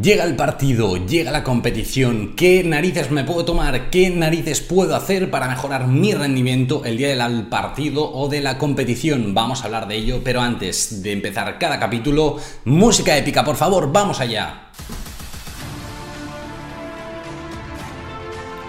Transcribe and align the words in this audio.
Llega 0.00 0.24
el 0.24 0.36
partido, 0.36 0.96
llega 0.96 1.30
la 1.30 1.44
competición, 1.44 2.32
¿qué 2.34 2.64
narices 2.64 3.10
me 3.10 3.24
puedo 3.24 3.44
tomar? 3.44 3.90
¿Qué 3.90 4.08
narices 4.08 4.62
puedo 4.62 4.96
hacer 4.96 5.30
para 5.30 5.48
mejorar 5.48 5.86
mi 5.86 6.14
rendimiento 6.14 6.82
el 6.86 6.96
día 6.96 7.08
del 7.08 7.48
partido 7.48 8.10
o 8.10 8.26
de 8.26 8.40
la 8.40 8.56
competición? 8.56 9.34
Vamos 9.34 9.60
a 9.60 9.66
hablar 9.66 9.86
de 9.86 9.96
ello, 9.96 10.22
pero 10.24 10.40
antes 10.40 11.02
de 11.02 11.12
empezar 11.12 11.58
cada 11.58 11.78
capítulo, 11.78 12.38
música 12.64 13.18
épica, 13.18 13.44
por 13.44 13.56
favor, 13.56 13.92
vamos 13.92 14.18
allá. 14.20 14.70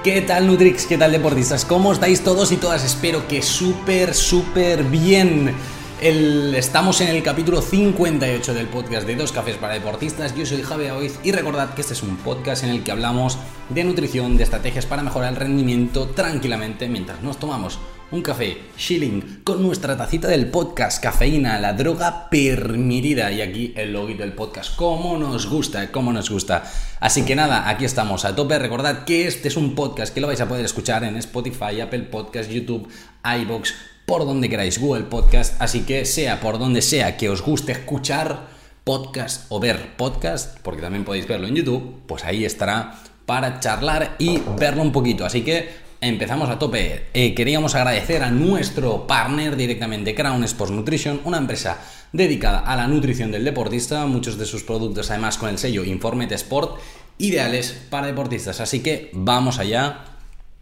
¿Qué 0.04 0.20
tal 0.24 0.46
Nutrix? 0.46 0.86
¿Qué 0.86 0.98
tal 0.98 1.14
deportistas? 1.14 1.64
¿Cómo 1.64 1.94
estáis 1.94 2.21
todos 2.21 2.52
y 2.52 2.58
todas? 2.58 2.84
Espero 2.84 3.30
que 3.30 3.42
súper, 3.42 4.14
súper 4.14 4.84
bien 4.84 5.55
estamos 6.04 7.00
en 7.00 7.08
el 7.08 7.24
capítulo 7.24 7.62
58 7.62 8.54
del 8.54 8.68
podcast 8.68 9.08
de 9.08 9.16
Dos 9.16 9.32
Cafés 9.32 9.56
para 9.56 9.76
Deportistas. 9.76 10.36
Yo 10.36 10.46
soy 10.46 10.62
Javier 10.62 10.92
Oiz 10.92 11.18
y 11.24 11.32
recordad 11.32 11.74
que 11.74 11.80
este 11.80 11.94
es 11.94 12.04
un 12.04 12.18
podcast 12.18 12.66
en 12.66 12.72
el 12.72 12.84
que 12.84 12.92
hablamos 12.92 13.38
de 13.70 13.86
nutrición, 13.86 14.36
de 14.36 14.44
estrategias 14.44 14.86
para 14.86 15.02
mejorar 15.02 15.30
el 15.30 15.39
rendimiento 15.39 16.10
tranquilamente 16.10 16.89
mientras 16.89 17.24
nos 17.24 17.39
tomamos 17.39 17.80
un 18.11 18.21
café 18.21 18.58
shilling 18.78 19.44
con 19.46 19.64
nuestra 19.64 19.96
tacita 19.96 20.28
del 20.28 20.47
podcast, 20.47 21.02
cafeína, 21.02 21.58
la 21.58 21.71
droga 21.71 22.30
permitida. 22.30 23.32
Y 23.32 23.42
aquí 23.42 23.74
el 23.78 23.94
logo 23.94 24.10
del 24.10 24.33
podcast, 24.33 24.75
como 24.75 25.18
nos 25.18 25.47
gusta, 25.47 25.89
como 25.89 26.11
nos 26.11 26.30
gusta. 26.30 26.70
Así 27.00 27.24
que 27.24 27.36
nada, 27.36 27.70
aquí 27.70 27.86
estamos 27.86 28.25
a 28.25 28.36
tope. 28.36 28.60
Recordad 28.60 29.06
que 29.06 29.25
este 29.25 29.47
es 29.47 29.56
un 29.56 29.74
podcast 29.74 30.14
que 30.14 30.20
lo 30.20 30.28
vais 30.28 30.42
a 30.42 30.50
poder 30.50 30.66
escuchar 30.66 31.06
en 31.06 31.16
Spotify, 31.16 31.80
Apple 31.80 32.03
Podcast, 32.03 32.52
YouTube, 32.52 32.89
iBox 33.23 33.92
por 34.06 34.25
donde 34.25 34.50
queráis, 34.50 34.80
Google 34.80 35.03
Podcast, 35.03 35.62
así 35.62 35.81
que 35.81 36.06
sea 36.06 36.39
por 36.39 36.59
donde 36.59 36.81
sea 36.81 37.17
que 37.17 37.30
os 37.30 37.42
guste 37.42 37.72
escuchar 37.72 38.48
podcast 38.84 39.45
o 39.50 39.59
ver 39.59 39.95
podcast, 39.95 40.59
porque 40.59 40.81
también 40.81 41.06
podéis 41.06 41.28
verlo 41.28 41.48
en 41.48 41.56
YouTube, 41.56 42.02
pues 42.06 42.25
ahí 42.25 42.44
estará 42.44 43.00
para 43.25 43.59
charlar 43.59 44.16
y 44.20 44.42
verlo 44.58 44.81
un 44.81 44.92
poquito. 44.92 45.25
Así 45.25 45.42
que 45.42 45.69
empezamos 46.02 46.50
a 46.50 46.59
tope. 46.59 47.05
Eh, 47.14 47.33
queríamos 47.33 47.75
agradecer 47.75 48.23
a 48.23 48.30
nuestro 48.30 49.08
partner 49.08 49.55
directamente, 49.55 50.14
Crown 50.14 50.44
Sports 50.44 50.73
Nutrition, 50.73 51.22
una 51.23 51.38
empresa 51.38 51.80
dedicada 52.11 52.59
a 52.59 52.75
la 52.75 52.88
nutrición 52.88 53.31
del 53.31 53.45
deportista, 53.45 54.05
muchos 54.05 54.38
de 54.38 54.45
sus 54.45 54.64
productos 54.64 55.09
además 55.09 55.38
con 55.38 55.49
el 55.49 55.58
sello 55.58 55.83
Informete 55.83 56.36
Sport, 56.36 56.77
ideales 57.17 57.72
para 57.89 58.08
deportistas. 58.08 58.59
Así 58.59 58.81
que 58.81 59.11
vamos 59.14 59.59
allá 59.59 60.05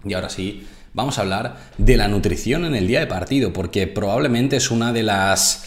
y 0.05 0.13
ahora 0.13 0.29
sí 0.29 0.65
vamos 0.93 1.17
a 1.17 1.21
hablar 1.21 1.57
de 1.77 1.97
la 1.97 2.07
nutrición 2.07 2.65
en 2.65 2.75
el 2.75 2.87
día 2.87 2.99
de 2.99 3.07
partido, 3.07 3.53
porque 3.53 3.87
probablemente 3.87 4.57
es 4.57 4.71
una 4.71 4.93
de 4.93 5.03
las 5.03 5.65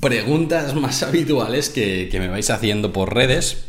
preguntas 0.00 0.74
más 0.76 1.02
habituales 1.02 1.70
que, 1.70 2.08
me 2.12 2.28
vais 2.28 2.50
haciendo 2.50 2.92
por 2.92 3.14
redes. 3.14 3.64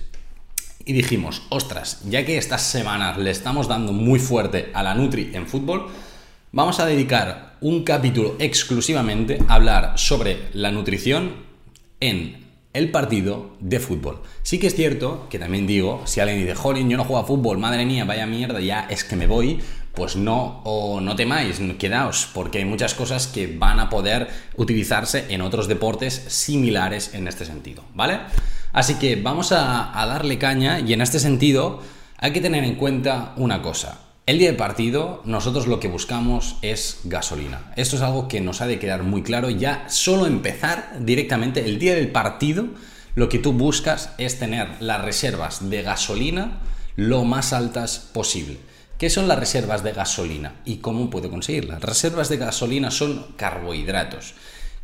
Y 0.85 0.93
dijimos, 0.93 1.43
ostras, 1.49 2.01
ya 2.09 2.25
que 2.25 2.37
estas 2.37 2.63
semanas 2.63 3.17
le 3.17 3.29
estamos 3.29 3.67
dando 3.67 3.91
muy 3.91 4.19
fuerte 4.19 4.71
a 4.73 4.81
la 4.81 4.95
Nutri 4.95 5.31
en 5.33 5.45
fútbol, 5.45 5.87
vamos 6.51 6.79
a 6.79 6.85
dedicar 6.85 7.57
un 7.61 7.83
capítulo 7.83 8.35
exclusivamente 8.39 9.39
a 9.47 9.55
hablar 9.55 9.93
sobre 9.97 10.47
la 10.53 10.71
nutrición 10.71 11.33
en 11.99 12.47
el 12.73 12.91
partido 12.91 13.55
de 13.59 13.79
fútbol. 13.79 14.21
Sí 14.41 14.59
que 14.59 14.67
es 14.67 14.75
cierto 14.75 15.27
que 15.29 15.37
también 15.37 15.67
digo, 15.67 16.01
si 16.05 16.21
alguien 16.21 16.39
dice, 16.39 16.55
jolín, 16.55 16.89
yo 16.89 16.97
no 16.97 17.03
juego 17.03 17.21
a 17.21 17.25
fútbol, 17.25 17.57
madre 17.57 17.85
mía, 17.85 18.05
vaya 18.05 18.25
mierda, 18.25 18.59
ya 18.59 18.87
es 18.89 19.03
que 19.03 19.15
me 19.15 19.27
voy, 19.27 19.59
pues 20.00 20.16
no, 20.16 20.61
o 20.64 21.02
no 21.02 21.17
temáis, 21.17 21.59
quedaos, 21.78 22.30
porque 22.33 22.59
hay 22.59 22.66
muchas 22.66 22.94
cosas 22.94 23.28
que 23.28 23.47
van 23.47 23.81
a 23.81 23.89
poder 23.89 24.30
utilizarse 24.55 25.25
en 25.28 25.42
otros 25.42 25.67
deportes 25.67 26.14
similares 26.30 27.14
en 27.14 27.28
este 27.28 27.44
sentido, 27.44 27.83
¿vale? 27.94 28.22
Así 28.72 28.95
que 28.95 29.17
vamos 29.17 29.52
a, 29.52 29.92
darle 29.94 30.38
caña 30.38 30.80
y 30.80 30.94
en 30.94 31.02
este 31.02 31.20
sentido 31.20 31.81
hay 32.17 32.31
que 32.31 32.39
tener 32.39 32.64
en 32.64 32.75
cuenta 32.75 33.33
una 33.36 33.61
cosa. 33.61 34.00
El 34.25 34.39
día 34.39 34.52
de 34.52 34.58
partido, 34.58 35.22
nosotros 35.25 35.67
lo 35.67 35.81
que 35.81 35.89
buscamos 35.89 36.55
es 36.61 37.02
gasolina. 37.03 37.73
Esto 37.75 37.97
es 37.97 38.02
algo 38.02 38.30
que 38.30 38.39
nos 38.39 38.61
ha 38.61 38.67
de 38.67 38.80
quedar 38.80 39.04
muy 39.04 39.21
claro. 39.21 39.49
Ya 39.49 39.83
solo 39.89 40.27
empezar 40.27 40.93
directamente 41.02 41.65
el 41.65 41.77
día 41.77 41.93
del 41.93 42.09
partido, 42.09 42.67
lo 43.15 43.27
que 43.27 43.39
tú 43.39 43.52
buscas 43.52 44.14
es 44.17 44.39
tener 44.39 44.70
las 44.80 45.04
reservas 45.04 45.70
de 45.70 45.82
gasolina 45.82 46.59
lo 46.95 47.26
más 47.26 47.52
altas 47.52 47.99
posible. 48.14 48.59
¿Qué 48.99 49.10
son 49.10 49.30
las 49.30 49.39
reservas 49.39 49.82
de 49.82 49.93
gasolina 49.93 50.55
y 50.65 50.80
cómo 50.80 51.10
puedo 51.10 51.30
conseguirlas? 51.30 51.80
Las 51.80 51.89
reservas 51.89 52.27
de 52.27 52.36
gasolina 52.36 52.92
son 52.92 53.27
carbohidratos, 53.37 54.33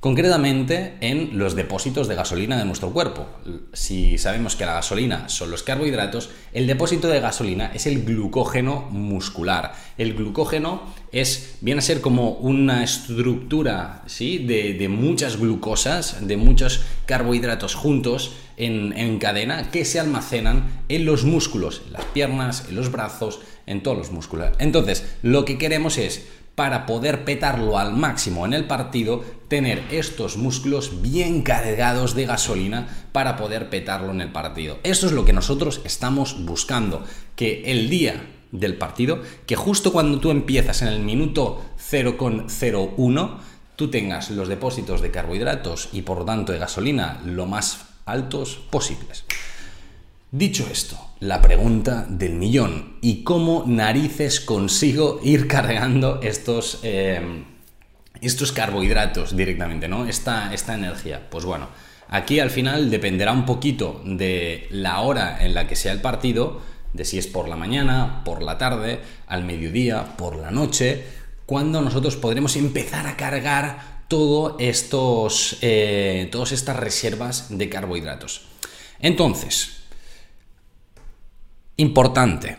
concretamente 0.06 0.98
en 1.02 1.40
los 1.40 1.56
depósitos 1.56 2.08
de 2.08 2.14
gasolina 2.14 2.60
de 2.60 2.66
nuestro 2.66 2.92
cuerpo. 2.92 3.26
Si 3.74 4.20
sabemos 4.20 4.56
que 4.56 4.64
la 4.64 4.76
gasolina 4.76 5.30
son 5.30 5.50
los 5.50 5.64
carbohidratos, 5.64 6.30
el 6.54 6.68
depósito 6.68 7.08
de 7.08 7.20
gasolina 7.20 7.72
es 7.74 7.88
el 7.88 8.06
glucógeno 8.06 8.88
muscular. 8.92 9.74
El 9.98 10.14
glucógeno 10.14 10.84
es, 11.12 11.56
viene 11.62 11.80
a 11.80 11.82
ser 11.82 12.02
como 12.02 12.34
una 12.34 12.84
estructura 12.84 14.04
¿sí? 14.06 14.38
de, 14.38 14.88
muchas 14.90 15.38
glucosas, 15.38 16.18
de 16.28 16.38
muchos 16.38 16.82
carbohidratos 17.08 17.74
juntos 17.74 18.34
en, 18.58 18.94
en 18.96 19.18
cadena 19.18 19.72
que 19.72 19.86
se 19.86 20.00
almacenan 20.00 20.84
en 20.88 21.06
los 21.06 21.24
músculos, 21.24 21.82
en 21.88 21.94
las 21.94 22.06
piernas, 22.06 22.68
en 22.70 22.76
los 22.76 22.92
brazos, 22.92 23.40
en 23.66 23.82
todos 23.82 23.98
los 23.98 24.12
músculos. 24.12 24.50
Entonces, 24.60 25.04
lo 25.24 25.46
que 25.46 25.58
queremos 25.58 25.98
es, 25.98 26.28
para 26.56 26.86
poder 26.86 27.26
petarlo 27.26 27.78
al 27.78 27.94
máximo 27.94 28.46
en 28.46 28.54
el 28.54 28.66
partido, 28.66 29.24
tener 29.50 29.84
estos 29.92 30.38
músculos 30.38 31.02
bien 31.02 31.42
cargados 31.42 32.16
de 32.16 32.26
gasolina 32.26 32.88
para 33.12 33.36
poder 33.36 33.70
petarlo 33.70 34.12
en 34.12 34.22
el 34.22 34.32
partido. 34.32 34.80
Eso 34.84 35.06
es 35.06 35.12
lo 35.12 35.26
que 35.26 35.34
nosotros 35.34 35.82
estamos 35.84 36.46
buscando, 36.46 37.04
que 37.36 37.64
el 37.66 37.90
día 37.90 38.30
del 38.52 38.78
partido, 38.78 39.22
que 39.46 39.56
justo 39.56 39.92
cuando 39.92 40.20
tú 40.20 40.32
empiezas 40.32 40.82
en 40.82 40.88
el 40.88 41.00
minuto 41.02 41.62
0,01, 41.92 43.38
tú 43.76 43.90
tengas 43.90 44.32
los 44.32 44.48
depósitos 44.48 45.02
de 45.02 45.12
carbohidratos 45.12 45.90
y 45.92 46.04
por 46.04 46.20
lo 46.20 46.26
tanto 46.26 46.54
de 46.54 46.60
gasolina 46.60 47.22
lo 47.26 47.46
más 47.46 47.86
altos 48.06 48.60
posibles. 48.70 49.26
Dicho 50.31 50.68
esto, 50.72 50.97
la 51.19 51.41
pregunta 51.41 52.06
del 52.09 52.34
millón. 52.34 52.97
¿Y 53.02 53.24
cómo 53.24 53.63
narices 53.68 54.40
consigo 54.40 55.19
ir 55.24 55.47
cargando 55.47 56.19
estos, 56.22 56.80
eh, 56.84 57.44
estos 58.22 58.52
carbohidratos 58.52 59.38
directamente, 59.38 59.88
¿no? 59.88 60.08
Esta, 60.08 60.53
esta 60.53 60.74
energía. 60.74 61.30
Pues 61.30 61.46
bueno, 61.46 61.69
aquí 62.09 62.40
al 62.40 62.50
final 62.50 62.90
dependerá 62.90 63.31
un 63.31 63.46
poquito 63.46 64.02
de 64.03 64.68
la 64.72 65.02
hora 65.02 65.46
en 65.46 65.53
la 65.53 65.68
que 65.68 65.75
sea 65.75 65.94
el 65.94 66.02
partido, 66.02 66.59
de 66.92 67.06
si 67.06 67.18
es 67.18 67.28
por 67.28 67.47
la 67.47 67.56
mañana, 67.56 68.24
por 68.25 68.42
la 68.42 68.57
tarde, 68.57 69.00
al 69.28 69.44
mediodía, 69.44 70.18
por 70.18 70.38
la 70.38 70.50
noche, 70.50 71.03
cuando 71.46 71.81
nosotros 71.81 72.16
podremos 72.16 72.56
empezar 72.56 73.06
a 73.07 73.16
cargar 73.16 74.03
todo 74.07 74.57
estos, 74.59 75.57
eh, 75.62 76.28
todas 76.31 76.52
estas 76.52 76.78
reservas 76.78 77.47
de 77.50 77.69
carbohidratos. 77.69 78.47
Entonces, 79.00 79.84
Importante. 81.78 82.56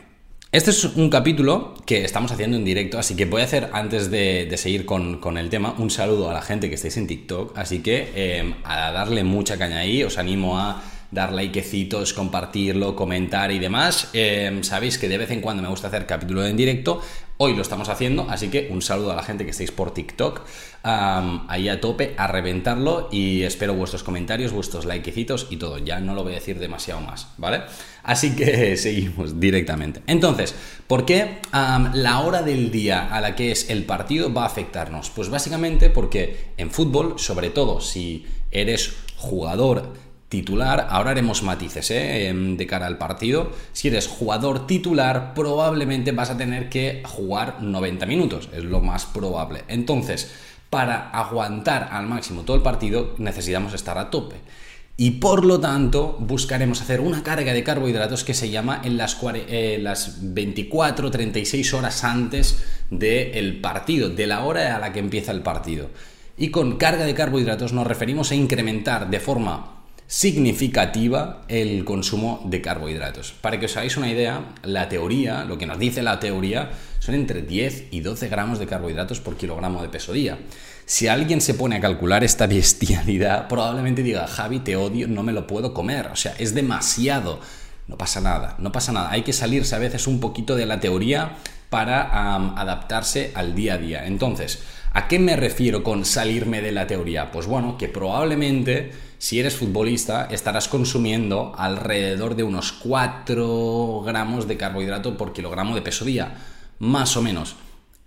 Este 0.53 0.71
es 0.71 0.84
un 0.84 1.09
capítulo 1.09 1.75
que 1.87 2.04
estamos 2.04 2.32
haciendo 2.32 2.59
en 2.59 2.66
directo, 2.66 2.99
así 2.99 3.16
que 3.16 3.25
voy 3.25 3.41
a 3.41 3.44
hacer, 3.44 3.71
antes 3.72 4.10
de, 4.10 4.53
seguir 4.59 4.84
con, 4.84 5.38
el 5.38 5.49
tema, 5.49 5.75
un 5.78 5.88
saludo 5.88 6.28
a 6.28 6.34
la 6.34 6.43
gente 6.43 6.69
que 6.69 6.75
estáis 6.75 6.99
en 6.99 7.06
TikTok. 7.06 7.56
Así 7.56 7.78
que 7.78 8.12
eh, 8.15 8.54
a 8.65 8.93
darle 8.93 9.25
mucha 9.25 9.56
caña 9.56 9.78
ahí, 9.78 10.04
os 10.04 10.19
animo 10.19 10.59
a 10.59 10.82
dar 11.10 11.32
likecitos, 11.32 12.12
compartirlo, 12.12 12.94
comentar 12.94 13.50
y 13.53 13.59
demás. 13.59 14.10
Eh, 14.12 14.59
sabéis 14.60 14.99
que 14.99 15.09
de 15.09 15.16
vez 15.16 15.31
en 15.31 15.41
cuando 15.41 15.62
me 15.62 15.69
gusta 15.71 15.88
hacer 15.88 16.04
capítulo 16.04 16.44
en 16.44 16.56
directo. 16.56 17.00
Hoy 17.38 17.54
lo 17.54 17.60
estamos 17.60 17.91
haciendo, 17.91 18.26
así 18.30 18.48
que 18.48 18.69
un 18.70 18.80
saludo 18.80 19.12
a 19.12 19.14
la 19.14 19.22
gente 19.22 19.44
que 19.44 19.50
estáis 19.50 19.70
por 19.70 19.92
TikTok, 19.92 20.41
ahí 20.82 21.69
a 21.69 21.82
tope, 21.82 22.14
a 22.16 22.28
reventarlo 22.28 23.10
y 23.12 23.42
espero 23.42 23.74
vuestros 23.74 24.02
comentarios, 24.02 24.52
vuestros 24.52 24.86
likecitos 24.86 25.48
y 25.50 25.58
todo. 25.58 25.76
Ya 25.76 26.00
no 26.00 26.14
lo 26.14 26.22
voy 26.22 26.32
a 26.32 26.36
decir 26.36 26.58
demasiado 26.58 27.02
más, 27.02 27.28
¿vale? 27.36 27.60
Así 28.04 28.34
que 28.34 28.74
seguimos 28.78 29.38
directamente. 29.38 30.00
Entonces, 30.06 30.54
¿por 30.86 31.04
qué 31.04 31.41
la 31.53 32.21
hora 32.21 32.41
del 32.41 32.71
día 32.71 33.15
a 33.15 33.21
la 33.21 33.36
que 33.36 33.53
es 33.53 33.68
el 33.68 33.84
partido 33.84 34.32
va 34.32 34.44
a 34.44 34.47
afectarnos? 34.47 35.10
Pues 35.10 35.28
básicamente 35.28 35.91
porque 35.91 36.53
en 36.56 36.71
fútbol, 36.71 37.18
sobre 37.18 37.50
todo 37.50 37.82
si 37.82 38.24
eres 38.50 38.97
jugador 39.18 39.92
titular, 40.28 40.89
ahora 40.91 41.13
haremos 41.13 41.43
matices 41.43 41.91
¿eh? 41.91 42.28
em, 42.28 42.57
de 42.57 42.67
cara 42.67 42.87
al 42.87 42.99
partido. 42.99 43.53
Si 43.73 43.89
eres 43.89 44.09
jugador 44.09 44.67
titular, 44.67 45.34
probablemente 45.34 46.13
vas 46.13 46.31
a 46.31 46.37
tener 46.37 46.69
que 46.69 47.03
jugar 47.05 47.63
90 47.63 48.07
minutos, 48.07 48.49
es 48.53 48.65
lo 48.65 48.81
más 48.81 49.07
probable. 49.07 49.65
Entonces, 49.69 50.33
para 50.71 51.11
aguantar 51.11 51.89
al 51.93 52.07
máximo 52.07 52.43
todo 52.43 52.57
el 52.57 52.63
partido, 52.63 53.15
necesitamos 53.19 53.73
estar 53.75 53.99
a 53.99 54.11
tope. 54.11 54.37
Y 54.99 55.13
por 55.13 55.45
lo 55.45 55.61
tanto, 55.61 56.17
buscaremos 56.19 56.81
hacer 56.81 57.01
una 57.01 57.23
carga 57.23 57.53
de 57.53 57.63
carbohidratos 57.63 58.25
que 58.25 58.33
se 58.33 58.49
llama 58.49 58.81
en 58.83 58.97
las, 58.97 59.19
eh, 59.23 59.78
las 59.81 60.19
24, 60.23 61.11
36 61.11 61.75
horas 61.75 62.03
antes 62.03 62.65
del 62.91 63.61
partido, 63.61 64.09
de 64.09 64.27
la 64.27 64.45
hora 64.45 64.75
a 64.75 64.78
la 64.78 64.95
que 64.95 65.01
empieza 65.01 65.33
el 65.33 65.43
partido. 65.43 65.91
Y 66.39 66.51
con 66.51 66.78
carga 66.78 67.05
de 67.05 67.15
carbohidratos 67.15 67.75
nos 67.75 67.87
referimos 67.87 68.31
a 68.31 68.37
incrementar 68.37 69.11
de 69.11 69.21
forma 69.21 69.76
significativa 70.06 71.42
el 71.48 71.84
consumo 71.84 72.42
de 72.44 72.60
carbohidratos. 72.60 73.32
Para 73.41 73.58
que 73.58 73.66
os 73.66 73.76
hagáis 73.76 73.97
una 73.97 74.10
idea, 74.10 74.54
la 74.62 74.88
teoría, 74.88 75.44
lo 75.44 75.58
que 75.58 75.66
nos 75.66 75.78
dice 75.78 76.03
la 76.03 76.20
teoría, 76.20 76.70
son 77.00 77.14
entre 77.14 77.42
10 77.42 77.88
y 77.91 78.00
12 78.00 78.28
gramos 78.28 78.58
de 78.58 78.66
carbohidratos 78.66 79.20
por 79.20 79.36
kilogramo 79.36 79.82
de 79.82 79.88
peso 79.88 80.12
día. 80.12 80.38
Si 80.84 81.08
alguien 81.08 81.41
se 81.41 81.54
pone 81.54 81.76
a 81.76 81.80
calcular 81.80 82.22
esta 82.22 82.47
bestialidad, 82.47 83.48
probablemente 83.48 84.04
diga, 84.04 84.26
Javi, 84.28 84.60
te 84.60 84.76
odio, 84.76 85.08
no 85.08 85.24
me 85.24 85.32
lo 85.32 85.47
puedo 85.47 85.74
comer. 85.74 86.06
O 86.12 86.16
sea, 86.16 86.34
es 86.38 86.54
demasiado. 86.54 87.41
No 87.88 87.97
pasa 87.97 88.20
nada, 88.20 88.56
no 88.58 88.72
pasa 88.72 88.92
nada. 88.92 89.10
Hay 89.10 89.22
que 89.22 89.32
salirse 89.32 89.74
a 89.74 89.78
veces 89.78 90.06
un 90.06 90.20
poquito 90.20 90.54
de 90.54 90.66
la 90.66 90.80
teoría 90.80 91.36
para 91.70 92.34
adaptarse 92.60 93.32
al 93.34 93.54
día 93.54 93.74
a 93.74 93.78
día. 93.78 94.06
Entonces, 94.06 94.62
¿a 94.92 95.08
qué 95.08 95.18
me 95.18 95.36
refiero 95.36 95.82
con 95.82 96.04
salirme 96.04 96.62
de 96.62 96.72
la 96.72 96.86
teoría? 96.86 97.32
Pues 97.32 97.47
bueno, 97.47 97.76
que 97.76 97.88
probablemente 97.88 98.92
si 99.18 99.41
eres 99.41 99.57
futbolista 99.57 100.28
estarás 100.30 100.68
consumiendo 100.68 101.54
alrededor 101.57 102.34
de 102.34 102.42
unos 102.42 102.72
4 102.72 104.03
gramos 104.04 104.47
de 104.47 104.57
carbohidrato 104.57 105.16
por 105.16 105.33
kilogramo 105.33 105.74
de 105.74 105.83
peso 105.83 106.04
día, 106.04 106.34
más 106.78 107.16
o 107.16 107.22
menos. 107.22 107.57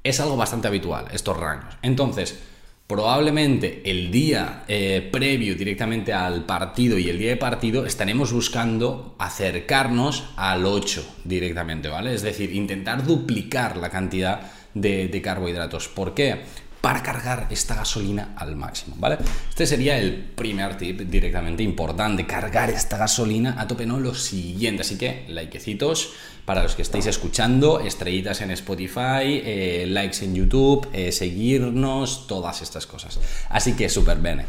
Es 0.04 0.20
algo 0.20 0.38
bastante 0.38 0.68
habitual, 0.68 1.06
estos 1.12 1.36
rangos. 1.36 1.76
Entonces, 1.82 2.40
probablemente 2.88 3.82
el 3.86 4.12
día 4.12 4.64
eh, 4.68 5.08
previo 5.12 5.56
directamente 5.56 6.14
al 6.14 6.46
partido 6.46 6.98
y 6.98 7.10
el 7.10 7.20
día 7.20 7.30
de 7.30 7.38
partido 7.38 7.86
estaremos 7.86 8.32
buscando 8.32 9.16
acercarnos 9.20 10.26
al 10.38 10.66
8 10.66 11.18
directamente, 11.24 11.90
¿vale? 11.90 12.14
Es 12.14 12.22
decir, 12.22 12.54
intentar 12.54 13.06
duplicar 13.06 13.78
la 13.78 13.90
cantidad 13.90 14.42
de, 14.74 15.08
de 15.08 15.22
carbohidratos. 15.22 15.88
¿Por 15.88 16.14
qué? 16.14 16.42
Para 16.82 17.04
cargar 17.04 17.48
esta 17.50 17.76
gasolina 17.76 18.34
al 18.38 18.56
máximo, 18.56 18.96
¿vale? 19.00 19.18
Este 19.50 19.68
sería 19.68 19.98
el 19.98 20.14
primer 20.14 20.78
tip 20.78 21.02
directamente 21.02 21.62
importante, 21.62 22.26
cargar 22.26 22.70
esta 22.70 22.98
gasolina 22.98 23.56
a 23.60 23.68
tope, 23.68 23.86
no 23.86 24.00
lo 24.00 24.16
siguiente. 24.16 24.82
Así 24.82 24.98
que, 24.98 25.26
likecitos 25.28 26.14
para 26.46 26.64
los 26.64 26.76
que 26.76 26.82
estáis 26.82 27.06
escuchando, 27.06 27.80
estrellitas 27.80 28.42
en 28.42 28.52
Spotify, 28.52 29.42
eh, 29.44 29.86
likes 29.88 30.24
en 30.24 30.34
YouTube, 30.34 30.88
eh, 30.94 31.12
seguirnos, 31.12 32.28
todas 32.28 32.62
estas 32.62 32.88
cosas. 32.88 33.20
Así 33.50 33.74
que 33.74 33.90
súper 33.90 34.18
bene. 34.18 34.46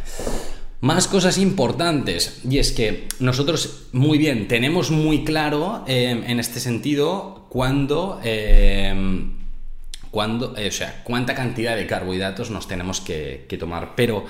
Más 0.81 1.09
cosas 1.09 1.37
importantes, 1.37 2.41
y 2.49 2.59
es 2.59 2.73
que 2.73 3.07
nosotros, 3.19 3.89
muy 3.93 4.17
bien, 4.17 4.49
tenemos 4.49 4.91
muy 4.91 5.25
claro 5.25 5.85
eh, 5.87 6.25
en 6.27 6.41
este 6.41 6.59
sentido 6.59 7.47
cuando 7.51 8.21
eh, 10.13 10.69
o 10.69 10.73
sea, 10.73 11.03
cuánta 11.05 11.35
cantidad 11.35 11.77
de 11.77 11.87
carbohidratos 11.87 12.51
nos 12.51 12.67
tenemos 12.67 13.01
que, 13.01 13.47
tomar. 13.59 13.95
Pero 13.97 14.25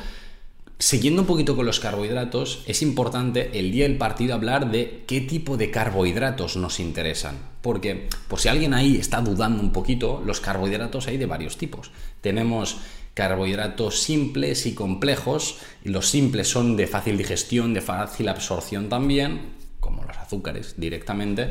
siguiendo 0.78 1.22
un 1.22 1.26
poquito 1.26 1.56
con 1.56 1.66
los 1.66 1.80
carbohidratos, 1.80 2.62
es 2.66 2.82
importante 2.82 3.50
el 3.58 3.72
día 3.72 3.84
del 3.84 3.98
partido 3.98 4.34
hablar 4.34 4.70
de 4.70 5.04
qué 5.06 5.20
tipo 5.20 5.56
de 5.56 5.70
carbohidratos 5.70 6.56
nos 6.56 6.80
interesan. 6.80 7.38
Porque, 7.62 8.08
por 8.28 8.40
si 8.40 8.48
alguien 8.48 8.74
ahí 8.74 8.96
está 8.96 9.20
dudando 9.20 9.62
un 9.62 9.72
poquito, 9.72 10.22
los 10.24 10.40
carbohidratos 10.40 11.08
hay 11.08 11.18
de 11.18 11.26
varios 11.26 11.56
tipos. 11.56 11.90
Tenemos 12.20 12.78
carbohidratos 13.14 14.00
simples 14.00 14.66
y 14.66 14.74
complejos, 14.74 15.58
los 15.84 16.08
simples 16.08 16.48
son 16.48 16.76
de 16.76 16.86
fácil 16.86 17.18
digestión, 17.18 17.74
de 17.74 17.80
fácil 17.80 18.28
absorción 18.28 18.88
también, 18.88 19.60
como 19.80 20.04
los 20.04 20.16
azúcares 20.16 20.74
directamente, 20.76 21.50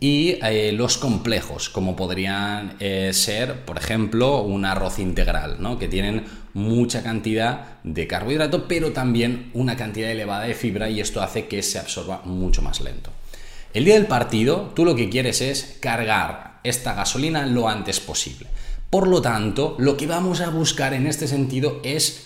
y 0.00 0.38
eh, 0.42 0.72
los 0.72 0.98
complejos, 0.98 1.68
como 1.68 1.94
podrían 1.94 2.76
eh, 2.80 3.12
ser, 3.12 3.64
por 3.64 3.78
ejemplo, 3.78 4.42
un 4.42 4.64
arroz 4.64 4.98
integral, 4.98 5.56
¿no? 5.60 5.78
que 5.78 5.88
tienen 5.88 6.24
mucha 6.54 7.02
cantidad 7.02 7.78
de 7.84 8.06
carbohidrato, 8.06 8.66
pero 8.66 8.92
también 8.92 9.50
una 9.54 9.76
cantidad 9.76 10.10
elevada 10.10 10.44
de 10.44 10.54
fibra 10.54 10.88
y 10.88 11.00
esto 11.00 11.22
hace 11.22 11.46
que 11.46 11.62
se 11.62 11.78
absorba 11.78 12.22
mucho 12.24 12.62
más 12.62 12.80
lento. 12.80 13.10
El 13.74 13.84
día 13.84 13.94
del 13.94 14.06
partido, 14.06 14.72
tú 14.74 14.84
lo 14.84 14.94
que 14.94 15.10
quieres 15.10 15.42
es 15.42 15.76
cargar 15.80 16.60
esta 16.64 16.94
gasolina 16.94 17.46
lo 17.46 17.68
antes 17.68 18.00
posible. 18.00 18.48
Por 18.90 19.08
lo 19.08 19.20
tanto, 19.20 19.76
lo 19.78 19.96
que 19.96 20.06
vamos 20.06 20.40
a 20.40 20.48
buscar 20.48 20.94
en 20.94 21.06
este 21.06 21.28
sentido 21.28 21.80
es 21.82 22.25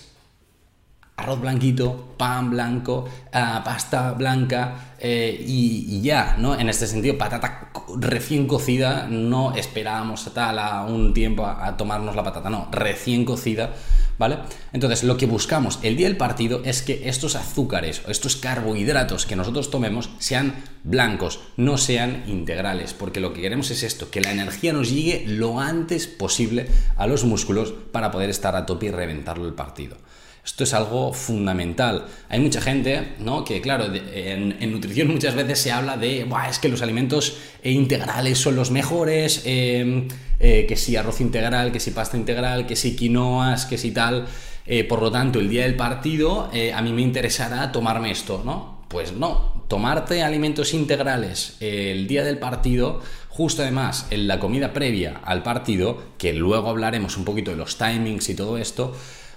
arroz 1.21 1.39
blanquito, 1.39 2.15
pan 2.17 2.49
blanco, 2.49 3.05
ah, 3.31 3.61
pasta 3.63 4.13
blanca 4.13 4.95
eh, 4.99 5.43
y, 5.47 6.01
ya, 6.01 6.35
¿no? 6.37 6.59
En 6.59 6.69
este 6.69 6.87
sentido, 6.87 7.17
patata 7.17 7.71
recién 7.97 8.47
cocida, 8.47 9.07
no 9.09 9.55
esperábamos 9.55 10.27
a 10.27 10.33
tal 10.33 10.59
a 10.59 10.85
un 10.85 11.13
tiempo 11.13 11.45
a, 11.45 11.77
tomarnos 11.77 12.15
la 12.15 12.23
patata, 12.23 12.49
no, 12.49 12.67
recién 12.71 13.25
cocida, 13.25 13.73
¿vale? 14.17 14.37
Entonces, 14.73 15.03
lo 15.03 15.17
que 15.17 15.25
buscamos 15.25 15.79
el 15.83 15.95
día 15.95 16.07
del 16.07 16.17
partido 16.17 16.61
es 16.65 16.81
que 16.81 17.09
estos 17.09 17.35
azúcares 17.35 18.01
o 18.07 18.11
estos 18.11 18.35
carbohidratos 18.35 19.25
que 19.25 19.35
nosotros 19.35 19.71
tomemos 19.71 20.09
sean 20.19 20.55
blancos, 20.83 21.39
no 21.57 21.77
sean 21.77 22.23
integrales, 22.27 22.93
porque 22.93 23.19
lo 23.19 23.33
que 23.33 23.41
queremos 23.41 23.71
es 23.71 23.83
esto, 23.83 24.09
que 24.09 24.21
la 24.21 24.31
energía 24.31 24.73
nos 24.73 24.89
llegue 24.91 25.23
lo 25.27 25.59
antes 25.59 26.07
posible 26.07 26.67
a 26.97 27.07
los 27.07 27.23
músculos 27.25 27.73
para 27.91 28.11
poder 28.11 28.29
estar 28.29 28.55
a 28.55 28.65
tope 28.65 28.87
y 28.87 28.91
reventarlo 28.91 29.45
el 29.47 29.53
partido. 29.53 29.97
Esto 30.43 30.63
es 30.63 30.73
algo 30.73 31.13
fundamental. 31.13 32.07
Hay 32.27 32.39
mucha 32.39 32.61
gente, 32.61 33.13
¿no? 33.19 33.45
Que 33.45 33.61
claro, 33.61 33.85
en, 33.93 34.71
nutrición 34.71 35.07
muchas 35.11 35.35
veces 35.35 35.59
se 35.59 35.71
habla 35.71 35.97
de, 35.97 36.27
es 36.49 36.59
que 36.59 36.69
los 36.69 36.81
alimentos 36.81 37.37
integrales 37.63 38.39
son 38.39 38.55
los 38.55 38.71
mejores, 38.71 39.43
em, 39.45 40.07
eh, 40.39 40.65
que 40.67 40.75
si 40.75 40.95
arroz 40.95 41.21
integral, 41.21 41.71
que 41.71 41.79
si 41.79 41.91
pasta 41.91 42.17
integral, 42.17 42.65
que 42.65 42.75
si 42.75 42.95
quinoas, 42.95 43.65
que 43.65 43.77
si 43.77 43.91
tal. 43.91 44.25
Eh, 44.65 44.83
por 44.83 45.01
lo 45.01 45.11
tanto, 45.11 45.39
el 45.39 45.49
día 45.49 45.63
del 45.63 45.75
partido 45.75 46.49
eh, 46.53 46.73
a 46.73 46.81
mí 46.81 46.91
me 46.91 47.01
interesará 47.01 47.71
tomarme 47.71 48.11
esto, 48.11 48.41
¿no? 48.43 48.81
Pues 48.87 49.13
no, 49.13 49.63
tomarte 49.67 50.21
alimentos 50.21 50.73
integrales 50.73 51.55
el 51.61 52.07
día 52.07 52.25
del 52.25 52.39
partido, 52.39 53.01
justo 53.29 53.61
además 53.61 54.07
en 54.09 54.27
la 54.27 54.39
comida 54.39 54.73
previa 54.73 55.21
al 55.23 55.43
partido, 55.43 56.01
que 56.17 56.33
luego 56.33 56.69
hablaremos 56.69 57.15
un 57.15 57.23
poquito 57.23 57.51
de 57.51 57.57
los 57.57 57.77
timings 57.77 58.27
y 58.27 58.35
todo 58.35 58.57
esto, 58.57 58.93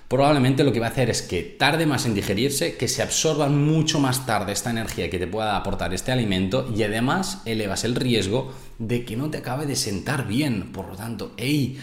probablemente 0.09 0.65
lo 0.65 0.73
que 0.73 0.81
va 0.81 0.87
a 0.87 0.91
hacer 0.91 1.11
es 1.11 1.23
que 1.23 1.43
tarde 1.43 1.87
más 1.87 2.07
en 2.07 2.15
digerirse, 2.15 2.77
que 2.77 2.89
se 2.89 3.03
absorba 3.03 3.49
mucho 3.49 4.01
más 4.01 4.27
tarde 4.27 4.53
esta 4.53 4.71
energía 4.71 5.11
que 5.11 5.19
te 5.19 5.27
pueda 5.27 5.57
aportar 5.57 5.95
este 5.95 6.13
alimento 6.13 6.71
y 6.75 6.83
además 6.83 7.43
elevas 7.45 7.85
el 7.85 7.95
riesgo 7.95 8.53
de 8.79 9.05
que 9.05 9.17
no 9.17 9.31
te 9.31 9.39
acabe 9.39 9.67
de 9.67 9.77
sentar 9.77 10.27
bien. 10.27 10.73
Por 10.73 10.89
lo 10.89 10.97
tanto, 10.97 11.33
hey, 11.37 11.79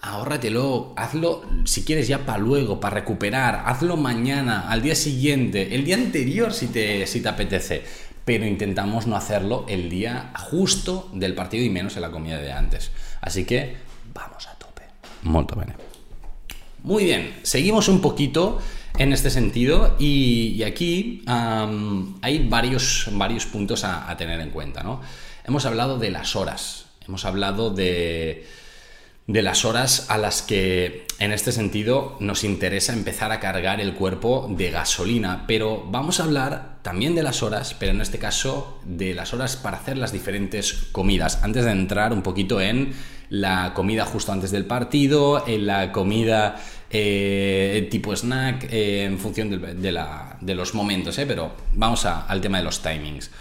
ahórratelo, 0.00 0.92
hazlo 0.96 1.42
si 1.64 1.84
quieres 1.84 2.08
ya 2.08 2.26
para 2.26 2.38
luego, 2.38 2.78
para 2.78 2.94
recuperar, 2.94 3.64
hazlo 3.66 3.96
mañana, 3.96 4.68
al 4.68 4.82
día 4.82 4.94
siguiente, 4.94 5.74
el 5.74 5.84
día 5.84 5.96
anterior 5.96 6.52
si 6.52 6.68
te, 6.68 7.06
si 7.06 7.20
te 7.20 7.28
apetece. 7.28 7.82
Pero 8.24 8.46
intentamos 8.46 9.06
no 9.06 9.16
hacerlo 9.16 9.66
el 9.68 9.90
día 9.90 10.32
justo 10.50 11.10
del 11.12 11.34
partido 11.34 11.62
y 11.62 11.68
menos 11.68 11.96
en 11.96 12.02
la 12.02 12.10
comida 12.10 12.38
de 12.38 12.52
antes. 12.52 12.90
Así 13.20 13.44
que 13.44 13.76
vamos 14.14 14.46
a 14.46 14.54
tope. 14.54 14.82
Molto 15.22 15.56
bene. 15.56 15.93
Muy 16.84 17.04
bien, 17.04 17.34
seguimos 17.44 17.88
un 17.88 18.02
poquito 18.02 18.58
en 18.98 19.14
este 19.14 19.30
sentido 19.30 19.96
y, 19.98 20.62
aquí 20.64 21.22
hay 21.26 22.46
varios, 22.46 23.08
varios 23.12 23.46
puntos 23.46 23.84
a, 23.84 24.14
tener 24.18 24.38
en 24.38 24.50
cuenta. 24.50 24.82
¿no? 24.82 25.00
Hemos 25.46 25.64
hablado 25.64 25.98
de 25.98 26.10
las 26.10 26.36
horas, 26.36 26.84
hemos 27.08 27.24
hablado 27.24 27.70
de, 27.70 28.46
de 29.26 29.40
las 29.40 29.64
horas 29.64 30.10
a 30.10 30.18
las 30.18 30.42
que 30.42 31.06
en 31.18 31.32
este 31.32 31.52
sentido 31.52 32.18
nos 32.20 32.44
interesa 32.44 32.92
empezar 32.92 33.32
a 33.32 33.40
cargar 33.40 33.80
el 33.80 33.94
cuerpo 33.94 34.46
de 34.50 34.70
gasolina, 34.70 35.44
pero 35.46 35.86
vamos 35.88 36.20
a 36.20 36.24
hablar 36.24 36.80
también 36.82 37.14
de 37.14 37.22
las 37.22 37.42
horas, 37.42 37.74
pero 37.78 37.92
en 37.92 38.02
este 38.02 38.18
caso 38.18 38.78
de 38.84 39.14
las 39.14 39.32
horas 39.32 39.56
para 39.56 39.78
hacer 39.78 39.96
las 39.96 40.12
diferentes 40.12 40.74
comidas, 40.92 41.42
antes 41.42 41.64
de 41.64 41.70
entrar 41.70 42.12
un 42.12 42.20
poquito 42.20 42.60
en 42.60 42.92
la 43.30 43.72
comida 43.74 44.04
justo 44.04 44.32
antes 44.32 44.50
del 44.50 44.66
partido, 44.66 45.46
en 45.46 45.66
la 45.66 45.92
comida 45.92 46.56
eh, 46.96 47.88
tipo 47.90 48.14
snack, 48.14 48.68
eh, 48.70 49.04
en 49.04 49.18
función 49.18 49.50
de, 49.50 50.54
los 50.54 50.74
momentos, 50.74 51.18
eh, 51.18 51.26
pero 51.26 51.50
vamos 51.72 52.06
al 52.06 52.40
tema 52.40 52.58
de 52.58 52.64
los 52.64 52.82
timings. 52.82 53.32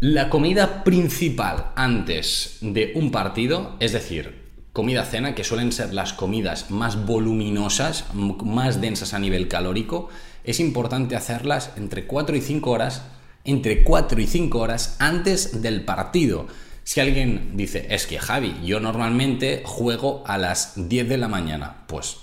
La 0.00 0.30
comida 0.30 0.82
principal 0.82 1.66
antes 1.76 2.56
de 2.62 2.92
un 2.94 3.10
partido, 3.10 3.76
es 3.80 3.92
decir, 3.92 4.46
comida-cena, 4.72 5.34
que 5.34 5.44
suelen 5.44 5.70
ser 5.72 5.92
las 5.92 6.14
comidas 6.14 6.70
más 6.70 7.04
voluminosas, 7.04 8.06
más 8.14 8.80
densas 8.80 9.12
a 9.12 9.18
nivel 9.18 9.46
calórico, 9.48 10.08
es 10.44 10.60
importante 10.60 11.16
hacerlas 11.16 11.72
entre 11.76 12.06
4 12.06 12.34
y 12.34 12.40
5 12.40 12.70
horas, 12.70 13.02
entre 13.44 13.84
4 13.84 14.18
y 14.22 14.26
5 14.26 14.58
horas 14.58 14.96
antes 15.00 15.60
del 15.60 15.84
partido 15.84 16.46
si 16.88 17.00
alguien 17.00 17.50
dice, 17.52 17.86
es 17.90 18.06
que 18.06 18.18
Javi, 18.18 18.62
yo 18.64 18.80
normalmente 18.80 19.60
juego 19.62 20.24
a 20.26 20.38
las 20.38 20.88
10 20.88 21.06
de 21.06 21.18
la 21.18 21.28
mañana, 21.28 21.84
pues 21.86 22.16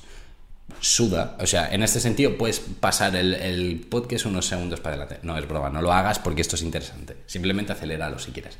suda. 0.79 1.37
O 1.39 1.45
sea, 1.45 1.71
en 1.71 1.83
este 1.83 1.99
sentido 1.99 2.35
puedes 2.35 2.61
pasar 2.79 3.15
el, 3.15 3.85
podcast 3.87 4.25
unos 4.25 4.47
segundos 4.47 4.79
para 4.79 4.95
adelante. 4.95 5.19
No 5.21 5.37
es 5.37 5.47
broma, 5.47 5.69
no 5.69 5.83
lo 5.83 5.93
hagas 5.93 6.17
porque 6.17 6.41
esto 6.41 6.55
es 6.55 6.63
interesante. 6.63 7.15
Simplemente 7.27 7.73
aceléralo 7.73 8.17
si 8.17 8.31
quieres. 8.31 8.57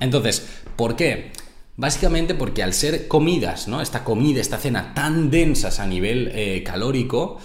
entonces, 0.00 0.48
¿por 0.76 0.96
qué? 0.96 1.30
Básicamente 1.76 2.34
porque 2.34 2.62
al 2.62 2.72
ser 2.72 3.06
comidas, 3.06 3.68
¿no? 3.68 3.82
Esta 3.82 4.02
comida, 4.02 4.40
esta 4.40 4.56
cena 4.56 4.94
tan 4.94 5.30
densas 5.30 5.78
a 5.78 5.86
nivel 5.86 6.32
eh, 6.34 6.62
calórico, 6.64 7.38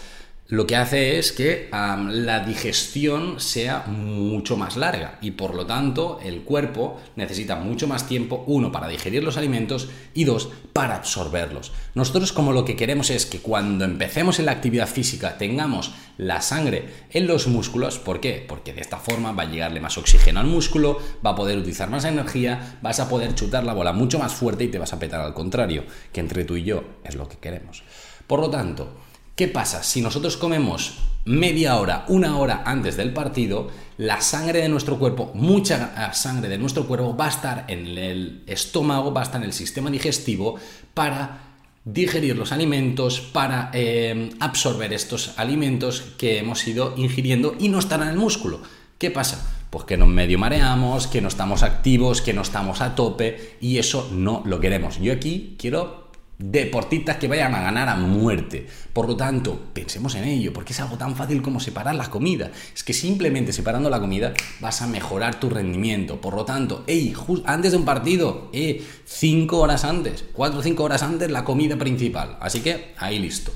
lo 0.47 0.67
que 0.67 0.75
hace 0.75 1.17
es 1.17 1.31
que 1.31 1.69
la 1.71 2.39
digestión 2.41 3.39
sea 3.39 3.85
mucho 3.87 4.57
más 4.57 4.77
larga 4.77 5.17
y 5.19 5.31
por 5.31 5.55
lo 5.55 5.65
tanto 5.65 6.19
el 6.23 6.43
cuerpo 6.43 7.01
necesita 7.15 7.55
mucho 7.55 7.87
más 7.87 8.07
tiempo, 8.07 8.43
uno, 8.45 8.71
para 8.71 8.87
digerir 8.87 9.23
los 9.23 9.37
alimentos 9.37 9.89
y 10.13 10.23
dos, 10.23 10.49
para 10.71 10.97
absorberlos. 10.97 11.71
Nosotros 11.95 12.31
como 12.31 12.51
lo 12.51 12.63
que 12.63 12.75
queremos 12.75 13.09
es 13.09 13.25
que 13.25 13.39
cuando 13.39 13.85
empecemos 13.85 14.37
en 14.37 14.45
la 14.45 14.51
actividad 14.51 14.87
física 14.87 15.39
tengamos 15.39 15.93
la 16.19 16.41
sangre 16.41 16.89
en 17.09 17.25
los 17.25 17.47
músculos, 17.47 17.97
¿por 17.97 18.19
qué? 18.19 18.45
Porque 18.47 18.73
de 18.73 18.81
esta 18.81 18.97
forma 18.97 19.31
va 19.31 19.43
a 19.43 19.51
llegarle 19.51 19.81
más 19.81 19.97
oxígeno 19.97 20.41
al 20.41 20.47
músculo, 20.47 20.99
va 21.25 21.31
a 21.31 21.35
poder 21.35 21.57
utilizar 21.57 21.89
más 21.89 22.05
energía, 22.05 22.77
vas 22.83 22.99
a 22.99 23.09
poder 23.09 23.33
chutar 23.33 23.63
la 23.63 23.73
bola 23.73 23.93
mucho 23.93 24.19
más 24.19 24.35
fuerte 24.35 24.65
y 24.65 24.67
te 24.67 24.77
vas 24.77 24.93
a 24.93 24.99
petar 24.99 25.21
al 25.21 25.33
contrario, 25.33 25.85
que 26.13 26.19
entre 26.19 26.45
tú 26.45 26.55
y 26.55 26.63
yo 26.63 26.83
es 27.03 27.15
lo 27.15 27.27
que 27.27 27.37
queremos. 27.37 27.81
Por 28.27 28.39
lo 28.39 28.49
tanto, 28.51 29.04
¿Qué 29.35 29.49
pasa? 29.49 29.83
Si 29.83 29.99
nosotros 29.99 30.37
comemos 30.37 30.93
media 31.25 31.75
hora, 31.75 32.05
una 32.07 32.37
hora 32.37 32.63
antes 32.65 32.95
del 32.95 33.11
partido, 33.11 33.67
la 33.97 34.21
sangre 34.21 34.61
de 34.61 34.69
nuestro 34.69 34.97
cuerpo, 34.97 35.31
mucha 35.33 36.13
sangre 36.13 36.47
de 36.47 36.57
nuestro 36.57 36.87
cuerpo 36.87 37.17
va 37.17 37.25
a 37.25 37.29
estar 37.29 37.65
en 37.67 37.97
el 37.97 38.43
estómago, 38.47 39.13
va 39.13 39.19
a 39.19 39.23
estar 39.25 39.41
en 39.41 39.47
el 39.47 39.51
sistema 39.51 39.91
digestivo 39.91 40.55
para 40.93 41.57
digerir 41.83 42.37
los 42.37 42.53
alimentos, 42.53 43.19
para 43.19 43.71
eh, 43.73 44.29
absorber 44.39 44.93
estos 44.93 45.37
alimentos 45.37 46.13
que 46.17 46.39
hemos 46.39 46.65
ido 46.65 46.93
ingiriendo 46.95 47.57
y 47.59 47.67
no 47.67 47.79
estar 47.79 48.01
en 48.01 48.07
el 48.07 48.17
músculo. 48.17 48.61
¿Qué 48.97 49.11
pasa? 49.11 49.51
Pues 49.69 49.83
que 49.83 49.97
nos 49.97 50.07
medio 50.07 50.39
mareamos, 50.39 51.07
que 51.07 51.19
no 51.19 51.27
estamos 51.27 51.61
activos, 51.61 52.21
que 52.21 52.31
no 52.31 52.43
estamos 52.43 52.79
a 52.79 52.95
tope 52.95 53.57
y 53.59 53.79
eso 53.79 54.09
no 54.13 54.43
lo 54.45 54.61
queremos. 54.61 55.01
Yo 55.01 55.11
aquí 55.11 55.57
quiero 55.59 56.04
deportistas 56.37 57.17
que 57.17 57.27
vayan 57.27 57.55
a 57.55 57.61
ganar 57.61 57.89
a 57.89 57.95
muerte. 57.95 58.67
Por 58.93 59.07
lo 59.07 59.15
tanto, 59.15 59.59
pensemos 59.73 60.15
en 60.15 60.25
ello, 60.25 60.53
porque 60.53 60.73
es 60.73 60.79
algo 60.79 60.97
tan 60.97 61.15
fácil 61.15 61.41
como 61.41 61.59
separar 61.59 61.95
la 61.95 62.09
comida. 62.09 62.51
Es 62.73 62.83
que 62.83 62.93
simplemente 62.93 63.53
separando 63.53 63.89
la 63.89 63.99
comida 63.99 64.33
vas 64.59 64.81
a 64.81 64.87
mejorar 64.87 65.39
tu 65.39 65.49
rendimiento. 65.49 66.19
Por 66.19 66.35
lo 66.35 66.45
tanto, 66.45 66.83
hey, 66.87 67.13
antes 67.45 67.71
de 67.71 67.77
un 67.77 67.85
partido, 67.85 68.49
eh, 68.53 68.83
cinco 69.05 69.59
horas 69.59 69.85
antes, 69.85 70.25
cuatro 70.33 70.59
o 70.59 70.63
cinco 70.63 70.83
horas 70.83 71.03
antes 71.03 71.31
la 71.31 71.43
comida 71.43 71.77
principal. 71.77 72.37
Así 72.41 72.61
que 72.61 72.93
ahí 72.97 73.19
listo. 73.19 73.53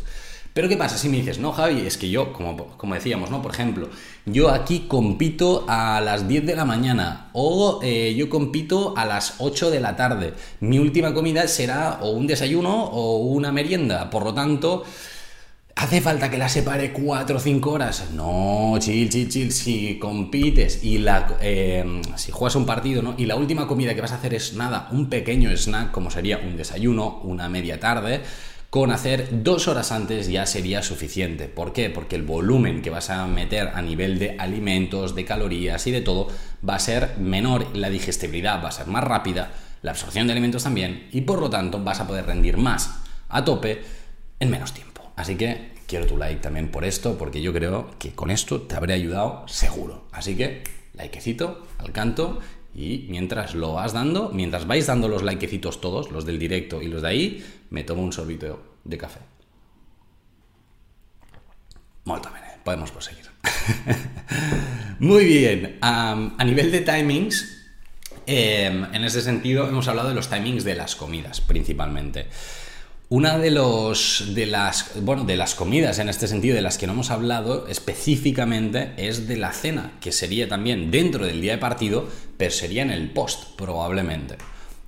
Pero 0.59 0.67
¿qué 0.67 0.75
pasa 0.75 0.97
si 0.97 1.07
me 1.07 1.15
dices, 1.15 1.39
no, 1.39 1.53
Javi, 1.53 1.87
es 1.87 1.97
que 1.97 2.09
yo, 2.09 2.33
como, 2.33 2.67
como 2.75 2.93
decíamos, 2.93 3.31
¿no? 3.31 3.41
Por 3.41 3.53
ejemplo, 3.53 3.87
yo 4.25 4.49
aquí 4.49 4.87
compito 4.89 5.63
a 5.69 6.01
las 6.01 6.27
10 6.27 6.45
de 6.45 6.53
la 6.53 6.65
mañana 6.65 7.29
o 7.31 7.79
eh, 7.81 8.13
yo 8.17 8.27
compito 8.27 8.93
a 8.97 9.05
las 9.05 9.35
8 9.37 9.71
de 9.71 9.79
la 9.79 9.95
tarde. 9.95 10.33
Mi 10.59 10.77
última 10.77 11.13
comida 11.13 11.47
será 11.47 11.99
o 12.01 12.09
un 12.09 12.27
desayuno 12.27 12.87
o 12.87 13.19
una 13.19 13.53
merienda. 13.53 14.09
Por 14.09 14.25
lo 14.25 14.33
tanto, 14.33 14.83
¿Hace 15.77 16.01
falta 16.01 16.29
que 16.29 16.37
la 16.37 16.49
separe 16.49 16.91
4 16.91 17.37
o 17.37 17.39
5 17.39 17.71
horas? 17.71 18.09
No, 18.13 18.75
chill, 18.79 19.07
chill, 19.07 19.29
chill. 19.29 19.53
Si 19.53 19.97
compites 19.97 20.83
y 20.83 20.97
la, 20.97 21.37
eh, 21.39 22.01
si 22.17 22.33
juegas 22.33 22.57
un 22.57 22.65
partido, 22.65 23.01
¿no? 23.01 23.15
Y 23.17 23.25
la 23.27 23.37
última 23.37 23.65
comida 23.65 23.95
que 23.95 24.01
vas 24.01 24.11
a 24.11 24.15
hacer 24.15 24.33
es 24.33 24.55
nada, 24.55 24.89
un 24.91 25.07
pequeño 25.07 25.55
snack, 25.55 25.91
como 25.91 26.11
sería 26.11 26.37
un 26.39 26.57
desayuno, 26.57 27.21
una 27.23 27.47
media 27.47 27.79
tarde, 27.79 28.23
con 28.69 28.91
hacer 28.91 29.29
dos 29.43 29.67
horas 29.67 29.91
antes 29.91 30.27
ya 30.27 30.45
sería 30.45 30.83
suficiente. 30.83 31.47
¿Por 31.47 31.73
qué? 31.73 31.89
Porque 31.89 32.15
el 32.15 32.23
volumen 32.23 32.81
que 32.81 32.91
vas 32.91 33.09
a 33.09 33.25
meter 33.25 33.69
a 33.73 33.81
nivel 33.81 34.19
de 34.19 34.35
alimentos, 34.37 35.15
de 35.15 35.25
calorías 35.25 35.87
y 35.87 35.91
de 35.91 36.01
todo 36.01 36.27
va 36.67 36.75
a 36.75 36.79
ser 36.79 37.17
menor, 37.17 37.75
la 37.75 37.89
digestibilidad 37.89 38.63
va 38.63 38.69
a 38.69 38.73
ser 38.73 38.85
más 38.87 39.03
rápida, 39.03 39.51
la 39.81 39.91
absorción 39.91 40.27
de 40.27 40.33
alimentos 40.33 40.63
también 40.63 41.07
y 41.11 41.21
por 41.21 41.39
lo 41.39 41.49
tanto 41.49 41.83
vas 41.83 41.99
a 41.99 42.07
poder 42.07 42.27
rendir 42.27 42.57
más 42.57 43.01
a 43.27 43.43
tope 43.43 43.81
en 44.39 44.51
menos 44.51 44.73
tiempo. 44.73 45.01
Así 45.15 45.35
que 45.35 45.71
quiero 45.87 46.05
tu 46.05 46.17
like 46.17 46.41
también 46.41 46.69
por 46.69 46.85
esto 46.85 47.17
porque 47.17 47.41
yo 47.41 47.51
creo 47.53 47.89
que 47.97 48.11
con 48.11 48.29
esto 48.29 48.61
te 48.61 48.75
habré 48.75 48.93
ayudado 48.93 49.47
seguro. 49.47 50.07
Así 50.11 50.35
que 50.35 50.63
likecito 50.93 51.65
al 51.79 51.91
canto 51.91 52.39
y 52.73 53.07
mientras 53.09 53.55
lo 53.55 53.73
vas 53.73 53.93
dando, 53.93 54.29
mientras 54.29 54.67
vais 54.67 54.87
dando 54.87 55.07
los 55.07 55.23
likecitos 55.23 55.81
todos, 55.81 56.11
los 56.11 56.25
del 56.25 56.39
directo 56.39 56.81
y 56.81 56.87
los 56.87 57.01
de 57.01 57.07
ahí, 57.07 57.45
me 57.69 57.83
tomo 57.83 58.03
un 58.03 58.13
sorbito 58.13 58.77
de 58.83 58.97
café. 58.97 59.19
Molto 62.05 62.29
bene, 62.31 62.47
podemos 62.63 62.91
proseguir. 62.91 63.25
Muy 64.99 65.25
bien, 65.25 65.77
a 65.81 66.43
nivel 66.43 66.71
de 66.71 66.81
timings, 66.81 67.67
em, 68.25 68.85
en 68.93 69.03
ese 69.03 69.21
sentido 69.21 69.67
hemos 69.67 69.87
hablado 69.87 70.09
de 70.09 70.15
los 70.15 70.29
timings 70.29 70.63
de 70.63 70.75
las 70.75 70.95
comidas 70.95 71.41
principalmente. 71.41 72.27
Una 73.11 73.39
de, 73.39 73.49
los, 73.49 74.35
de, 74.35 74.45
las, 74.45 74.91
bueno, 75.01 75.23
de 75.23 75.35
las 75.35 75.55
comidas 75.55 75.97
en 75.97 76.09
este 76.09 76.27
sentido 76.27 76.55
de 76.55 76.61
las 76.61 76.77
que 76.77 76.85
no 76.85 76.93
hemos 76.93 77.09
hablado 77.09 77.65
específicamente 77.67 78.93
es 78.97 79.27
de 79.27 79.35
la 79.35 79.51
cena, 79.51 79.93
que 79.99 80.11
sería 80.11 80.47
también 80.47 80.91
dentro 80.91 81.25
del 81.25 81.41
día 81.41 81.53
de 81.53 81.57
partido, 81.57 82.07
pero 82.37 82.51
sería 82.51 82.83
en 82.83 82.91
el 82.91 83.09
post 83.09 83.55
probablemente. 83.55 84.37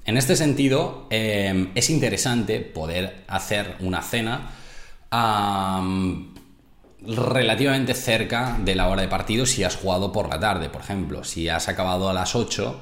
En 0.05 0.17
este 0.17 0.35
sentido, 0.35 1.07
em, 1.09 1.71
es 1.73 1.89
interesante 1.89 2.59
poder 2.59 3.23
hacer 3.27 3.75
una 3.79 4.03
cena 4.03 4.51
relativamente 7.01 7.95
cerca 7.95 8.55
de 8.63 8.75
la 8.75 8.87
hora 8.87 9.01
de 9.01 9.07
partido 9.07 9.47
si 9.47 9.63
has 9.63 9.75
jugado 9.77 10.11
por 10.11 10.29
la 10.29 10.39
tarde, 10.39 10.69
por 10.69 10.81
ejemplo. 10.81 11.23
Si 11.23 11.49
has 11.49 11.67
acabado 11.67 12.07
a 12.07 12.13
las 12.13 12.35
8 12.35 12.81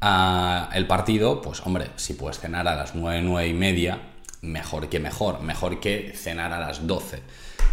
ah, 0.00 0.70
el 0.74 0.86
partido, 0.86 1.42
pues 1.42 1.60
hombre, 1.66 1.90
si 1.96 2.14
puedes 2.14 2.38
cenar 2.38 2.68
a 2.68 2.76
las 2.76 2.94
9, 2.94 3.20
9 3.22 3.48
y 3.48 3.52
media, 3.52 4.00
mejor 4.42 4.88
que 4.88 5.00
mejor, 5.00 5.40
mejor 5.40 5.80
que 5.80 6.12
cenar 6.14 6.52
a 6.52 6.60
las 6.60 6.86
12. 6.86 7.22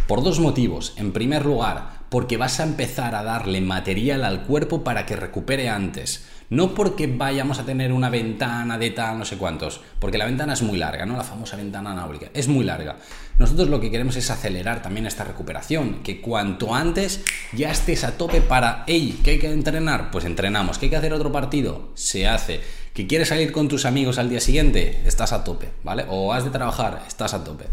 Por 0.06 0.22
dos 0.22 0.38
motivos. 0.38 0.92
En 0.96 1.12
primer 1.12 1.46
lugar, 1.46 2.04
porque 2.10 2.36
vas 2.36 2.60
a 2.60 2.64
empezar 2.64 3.14
a 3.14 3.22
darle 3.22 3.62
material 3.62 4.22
al 4.24 4.42
cuerpo 4.42 4.84
para 4.84 5.06
que 5.06 5.16
recupere 5.16 5.70
antes. 5.70 6.26
No 6.50 6.74
porque 6.74 7.06
vayamos 7.06 7.58
a 7.58 7.64
tener 7.64 7.90
una 7.90 8.10
ventana 8.10 8.76
de 8.76 8.90
tal, 8.90 9.18
no 9.18 9.24
sé 9.24 9.38
cuántos, 9.38 9.80
porque 9.98 10.18
la 10.18 10.26
ventana 10.26 10.52
es 10.52 10.60
muy 10.60 10.76
larga, 10.76 11.06
¿no? 11.06 11.16
La 11.16 11.24
famosa 11.24 11.56
ventana 11.56 11.92
anáulica, 11.92 12.28
es 12.34 12.48
muy 12.48 12.64
larga. 12.66 12.98
Nosotros 13.38 13.68
lo 13.68 13.80
que 13.80 13.90
queremos 13.90 14.14
es 14.16 14.30
acelerar 14.30 14.82
también 14.82 15.06
esta 15.06 15.24
recuperación, 15.24 16.02
que 16.02 16.20
cuanto 16.20 16.74
antes 16.74 17.24
ya 17.54 17.70
estés 17.70 18.04
a 18.04 18.18
tope 18.18 18.42
para, 18.42 18.84
hey, 18.86 19.18
¿qué 19.24 19.30
hay 19.32 19.38
que 19.38 19.50
entrenar? 19.50 20.10
Pues 20.10 20.26
entrenamos, 20.26 20.76
¿qué 20.76 20.86
hay 20.86 20.90
que 20.90 20.96
hacer 20.96 21.14
otro 21.14 21.32
partido? 21.32 21.92
Se 21.94 22.28
hace. 22.28 22.60
¿Que 22.92 23.06
quieres 23.06 23.28
salir 23.28 23.52
con 23.52 23.68
tus 23.68 23.86
amigos 23.86 24.18
al 24.18 24.28
día 24.28 24.40
siguiente? 24.40 25.02
Estás 25.06 25.32
a 25.32 25.42
tope, 25.42 25.70
¿vale? 25.82 26.04
O 26.10 26.34
has 26.34 26.44
de 26.44 26.50
trabajar, 26.50 27.02
estás 27.08 27.32
a 27.32 27.42
tope. 27.42 27.64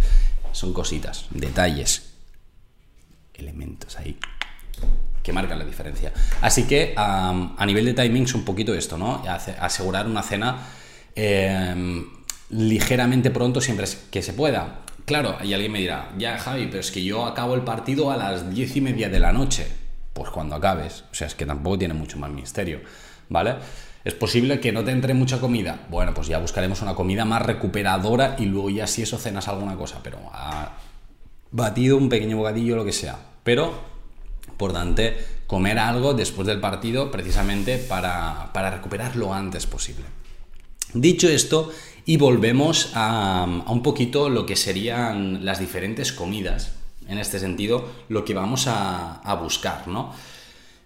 Son 0.53 0.73
cositas, 0.73 1.27
detalles, 1.29 2.10
elementos 3.41 3.97
ahí 3.97 4.17
que 5.23 5.33
marcan 5.33 5.59
la 5.59 5.65
diferencia. 5.65 6.11
Así 6.41 6.63
que 6.63 6.93
a 6.97 7.65
nivel 7.65 7.85
de 7.85 7.93
timings 7.93 8.33
un 8.33 8.43
poquito 8.43 8.73
esto, 8.73 8.97
¿no? 8.97 9.23
Asegurar 9.59 10.07
una 10.07 10.23
cena 10.23 10.67
em, 11.15 12.05
ligeramente 12.49 13.31
pronto 13.31 13.61
siempre 13.61 13.85
que 14.09 14.21
se 14.21 14.33
pueda. 14.33 14.79
Claro, 15.05 15.37
y 15.43 15.53
alguien 15.53 15.71
me 15.71 15.79
dirá, 15.79 16.11
ya 16.17 16.37
Javi, 16.37 16.67
pero 16.67 16.79
es 16.79 16.91
que 16.91 17.03
yo 17.03 17.25
acabo 17.25 17.55
el 17.55 17.61
partido 17.61 18.11
a 18.11 18.17
las 18.17 18.49
diez 18.53 18.75
y 18.75 18.81
media 18.81 19.09
de 19.09 19.19
la 19.19 19.31
noche. 19.31 19.67
Pues 20.13 20.29
cuando 20.29 20.55
acabes. 20.55 21.03
O 21.11 21.15
sea, 21.15 21.27
es 21.27 21.35
que 21.35 21.45
tampoco 21.45 21.79
tiene 21.79 21.93
mucho 21.93 22.17
más 22.17 22.31
misterio, 22.31 22.81
¿vale? 23.29 23.55
Es 24.03 24.13
posible 24.15 24.59
que 24.59 24.71
no 24.71 24.83
te 24.83 24.91
entre 24.91 25.13
mucha 25.13 25.39
comida. 25.39 25.85
Bueno, 25.89 26.13
pues 26.13 26.27
ya 26.27 26.39
buscaremos 26.39 26.81
una 26.81 26.95
comida 26.95 27.23
más 27.23 27.43
recuperadora 27.43 28.35
y 28.39 28.45
luego 28.45 28.69
ya 28.69 28.87
si 28.87 29.03
eso 29.03 29.17
cenas 29.17 29.47
alguna 29.47 29.75
cosa, 29.75 29.99
pero 30.03 30.17
ha 30.33 30.73
batido 31.51 31.97
un 31.97 32.09
pequeño 32.09 32.37
bocadillo, 32.37 32.75
lo 32.75 32.85
que 32.85 32.93
sea. 32.93 33.30
Pero 33.43 33.91
importante 34.47 35.17
comer 35.47 35.79
algo 35.79 36.13
después 36.13 36.47
del 36.47 36.59
partido 36.59 37.09
precisamente 37.09 37.77
para, 37.77 38.51
recuperar 38.53 39.15
lo 39.15 39.33
antes 39.33 39.65
posible. 39.65 40.05
Dicho 40.93 41.27
esto, 41.27 41.71
y 42.05 42.17
volvemos 42.17 42.91
a, 42.93 43.45
un 43.67 43.81
poquito 43.81 44.29
lo 44.29 44.45
que 44.45 44.55
serían 44.55 45.43
las 45.43 45.59
diferentes 45.59 46.13
comidas, 46.13 46.73
en 47.07 47.17
este 47.17 47.39
sentido, 47.39 47.89
lo 48.07 48.23
que 48.23 48.33
vamos 48.33 48.65
a, 48.67 49.35
buscar, 49.41 49.87
¿no? 49.87 50.13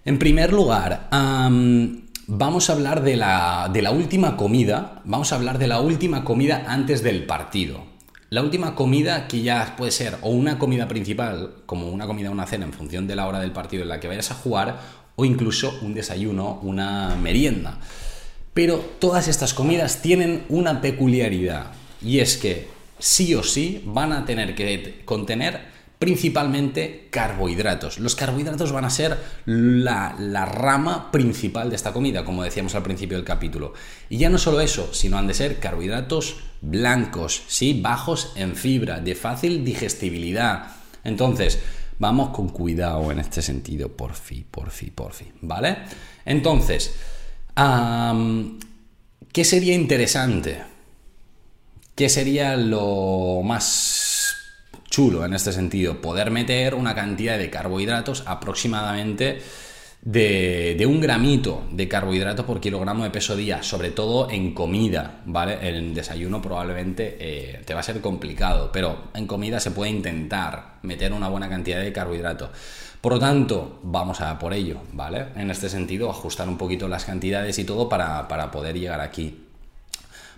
En 0.06 0.20
primer 0.20 0.54
lugar, 0.54 1.10
vamos 1.12 2.70
a 2.70 2.74
hablar 2.74 3.04
de 3.04 3.18
la, 3.18 3.70
de 3.74 3.82
la 3.82 3.92
última 3.92 4.38
comida, 4.38 5.02
vamos 5.04 5.32
a 5.32 5.36
hablar 5.36 5.60
de 5.60 5.68
la 5.68 5.82
última 5.82 6.24
comida 6.24 6.66
antes 6.68 7.04
del 7.04 7.26
partido. 7.26 7.95
La 8.30 8.42
última 8.42 8.74
comida 8.74 9.28
que 9.28 9.42
ya 9.42 9.76
puede 9.78 9.92
ser 9.92 10.18
o 10.22 10.30
una 10.30 10.58
comida 10.58 10.88
principal, 10.88 11.58
como 11.66 11.90
una 11.90 12.08
comida 12.08 12.30
o 12.30 12.34
una 12.34 12.48
cena 12.48 12.66
en 12.66 12.74
función 12.74 13.06
de 13.06 13.16
la 13.16 13.28
hora 13.28 13.40
del 13.40 13.52
partido 13.52 13.84
en 13.84 13.90
la 13.90 14.00
que 14.00 14.08
vayas 14.08 14.32
a 14.32 14.36
jugar, 14.36 14.80
o 15.16 15.26
incluso 15.26 15.78
un 15.82 15.94
desayuno, 15.94 16.60
una 16.64 17.16
merienda. 17.16 17.80
Pero 18.54 18.78
todas 19.00 19.28
estas 19.28 19.54
comidas 19.54 20.02
tienen 20.02 20.46
una 20.50 20.82
peculiaridad 20.82 21.72
y 22.02 22.20
es 22.20 22.38
que 22.38 22.68
sí 23.00 23.36
o 23.36 23.44
sí 23.44 23.84
van 23.86 24.12
a 24.12 24.26
tener 24.26 24.56
que 24.56 25.02
contener 25.06 25.75
principalmente 26.00 27.08
carbohidratos. 27.10 28.00
Los 28.00 28.16
carbohidratos 28.16 28.72
van 28.72 28.86
a 28.86 28.90
ser 28.90 29.18
la, 29.46 30.46
rama 30.46 31.12
principal 31.12 31.70
de 31.70 31.76
esta 31.76 31.94
comida, 31.94 32.26
como 32.26 32.44
decíamos 32.44 32.76
al 32.76 32.84
principio 32.84 33.18
del 33.18 33.26
capítulo. 33.26 33.74
Y 34.10 34.18
ya 34.18 34.30
no 34.30 34.38
solo 34.38 34.62
eso, 34.62 34.94
sino 34.94 35.18
han 35.18 35.28
de 35.28 35.34
ser 35.34 35.60
carbohidratos 35.60 36.38
blancos, 36.62 37.44
¿sí? 37.48 37.80
bajos 37.82 38.34
en 38.36 38.56
fibra, 38.56 39.00
de 39.00 39.16
fácil 39.16 39.64
digestibilidad. 39.64 40.68
Entonces, 41.04 41.60
Vamos 41.98 42.30
con 42.30 42.50
cuidado 42.50 43.10
en 43.12 43.20
este 43.20 43.42
sentido, 43.42 43.90
por 43.90 44.16
fin, 44.16 44.46
por 44.52 44.70
fin, 44.70 44.92
por 44.94 45.14
fin, 45.14 45.32
¿vale? 45.42 45.78
Entonces, 46.26 46.94
¿qué 49.32 49.46
sería 49.46 49.74
interesante? 49.74 50.62
¿Qué 51.96 52.10
sería 52.10 52.58
lo 52.58 53.42
más 53.46 53.64
chulo 54.96 55.26
en 55.26 55.34
este 55.34 55.52
sentido? 55.52 56.00
Poder 56.00 56.32
meter 56.32 56.74
una 56.74 56.96
cantidad 56.96 57.38
de 57.38 57.50
carbohidratos 57.50 58.24
aproximadamente 58.26 59.42
de, 60.02 60.86
un 60.88 61.02
gramito 61.02 61.64
de 61.70 61.90
carbohidrato 61.90 62.46
por 62.46 62.62
kilogramo 62.62 63.04
de 63.04 63.10
peso 63.10 63.36
día, 63.36 63.62
sobre 63.62 63.92
todo 63.92 64.30
en 64.32 64.54
comida, 64.54 65.20
¿vale? 65.26 65.68
En 65.68 65.94
desayuno 65.94 66.42
probablemente 66.42 67.18
eh, 67.20 67.62
te 67.66 67.74
va 67.74 67.82
a 67.82 67.84
ser 67.84 68.00
complicado, 68.00 68.72
pero 68.72 69.10
en 69.14 69.28
comida 69.28 69.60
se 69.60 69.72
puede 69.72 69.92
intentar 69.92 70.76
meter 70.84 71.12
una 71.12 71.28
buena 71.28 71.50
cantidad 71.50 71.82
de 71.82 71.92
carbohidrato. 71.92 72.52
Por 73.02 73.12
lo 73.16 73.20
tanto, 73.20 73.82
vamos 73.84 74.22
a 74.22 74.40
por 74.40 74.54
ello, 74.54 74.80
¿vale? 74.94 75.26
En 75.36 75.52
este 75.52 75.68
sentido, 75.68 76.10
ajustar 76.10 76.48
un 76.48 76.58
poquito 76.58 76.88
las 76.88 77.04
cantidades 77.04 77.60
y 77.60 77.66
todo 77.66 77.90
para, 77.90 78.30
para 78.30 78.50
poder 78.50 78.80
llegar 78.80 79.02
aquí. 79.02 79.44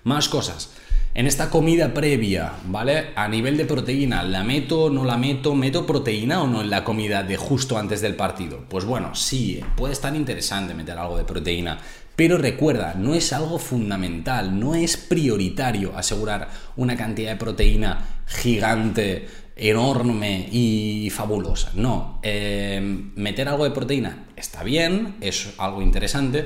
Más 0.04 0.28
cosas. 0.28 0.72
En 1.18 1.26
esta 1.26 1.50
comida 1.50 1.96
previa, 1.96 2.54
¿vale? 2.68 3.08
A 3.16 3.28
nivel 3.28 3.58
de 3.58 3.66
proteína, 3.66 4.22
¿la 4.22 4.44
meto, 4.44 4.92
no 4.92 5.04
la 5.04 5.18
meto? 5.18 5.56
¿Meto 5.56 5.84
proteína 5.84 6.44
o 6.44 6.48
no 6.48 6.62
en 6.62 6.70
la 6.70 6.84
comida 6.84 7.24
de 7.24 7.38
justo 7.38 7.80
antes 7.80 8.02
del 8.02 8.14
partido? 8.14 8.66
Pues 8.70 8.86
bueno, 8.86 9.16
sí, 9.16 9.60
puede 9.76 9.94
estar 9.94 10.16
interesante 10.16 10.76
meter 10.76 10.96
algo 10.96 11.18
de 11.18 11.24
proteína, 11.24 11.80
pero 12.16 12.38
recuerda, 12.38 12.94
no 12.94 13.16
es 13.16 13.34
algo 13.34 13.58
fundamental, 13.58 14.60
no 14.60 14.76
es 14.76 14.96
prioritario 14.96 15.98
asegurar 15.98 16.50
una 16.76 16.96
cantidad 16.96 17.32
de 17.32 17.38
proteína 17.38 18.22
gigante, 18.28 19.28
enorme 19.56 20.48
y 20.52 21.10
fabulosa. 21.10 21.72
No, 21.74 22.20
eh, 22.22 22.80
meter 23.16 23.50
algo 23.50 23.64
de 23.64 23.72
proteína 23.72 24.28
está 24.36 24.62
bien, 24.62 25.16
es 25.22 25.50
algo 25.58 25.82
interesante, 25.82 26.46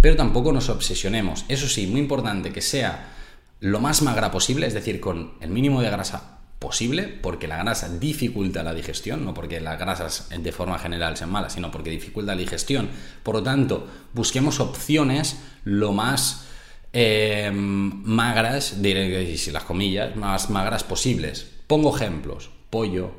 pero 0.00 0.16
tampoco 0.16 0.50
nos 0.50 0.70
obsesionemos. 0.70 1.44
Eso 1.46 1.68
sí, 1.68 1.86
muy 1.86 2.00
importante 2.00 2.50
que 2.50 2.62
sea 2.62 3.14
lo 3.60 3.80
más 3.80 4.02
magra 4.02 4.30
posible, 4.30 4.66
es 4.66 4.74
decir, 4.74 5.00
con 5.00 5.32
el 5.40 5.50
mínimo 5.50 5.82
de 5.82 5.90
grasa 5.90 6.38
posible, 6.58 7.04
porque 7.04 7.46
la 7.46 7.58
grasa 7.58 7.88
dificulta 7.88 8.62
la 8.62 8.74
digestión, 8.74 9.24
no 9.24 9.34
porque 9.34 9.60
las 9.60 9.78
grasas 9.78 10.28
de 10.36 10.52
forma 10.52 10.78
general 10.78 11.16
sean 11.16 11.30
malas, 11.30 11.52
sino 11.52 11.70
porque 11.70 11.90
dificulta 11.90 12.34
la 12.34 12.40
digestión. 12.40 12.88
Por 13.22 13.36
lo 13.36 13.42
tanto, 13.42 13.86
busquemos 14.12 14.60
opciones 14.60 15.38
lo 15.64 15.92
más 15.92 16.48
eh, 16.92 17.50
magras, 17.52 18.82
diré 18.82 19.36
las 19.52 19.64
comillas, 19.64 20.16
más 20.16 20.50
magras 20.50 20.84
posibles. 20.84 21.48
Pongo 21.66 21.94
ejemplos: 21.94 22.50
pollo, 22.70 23.12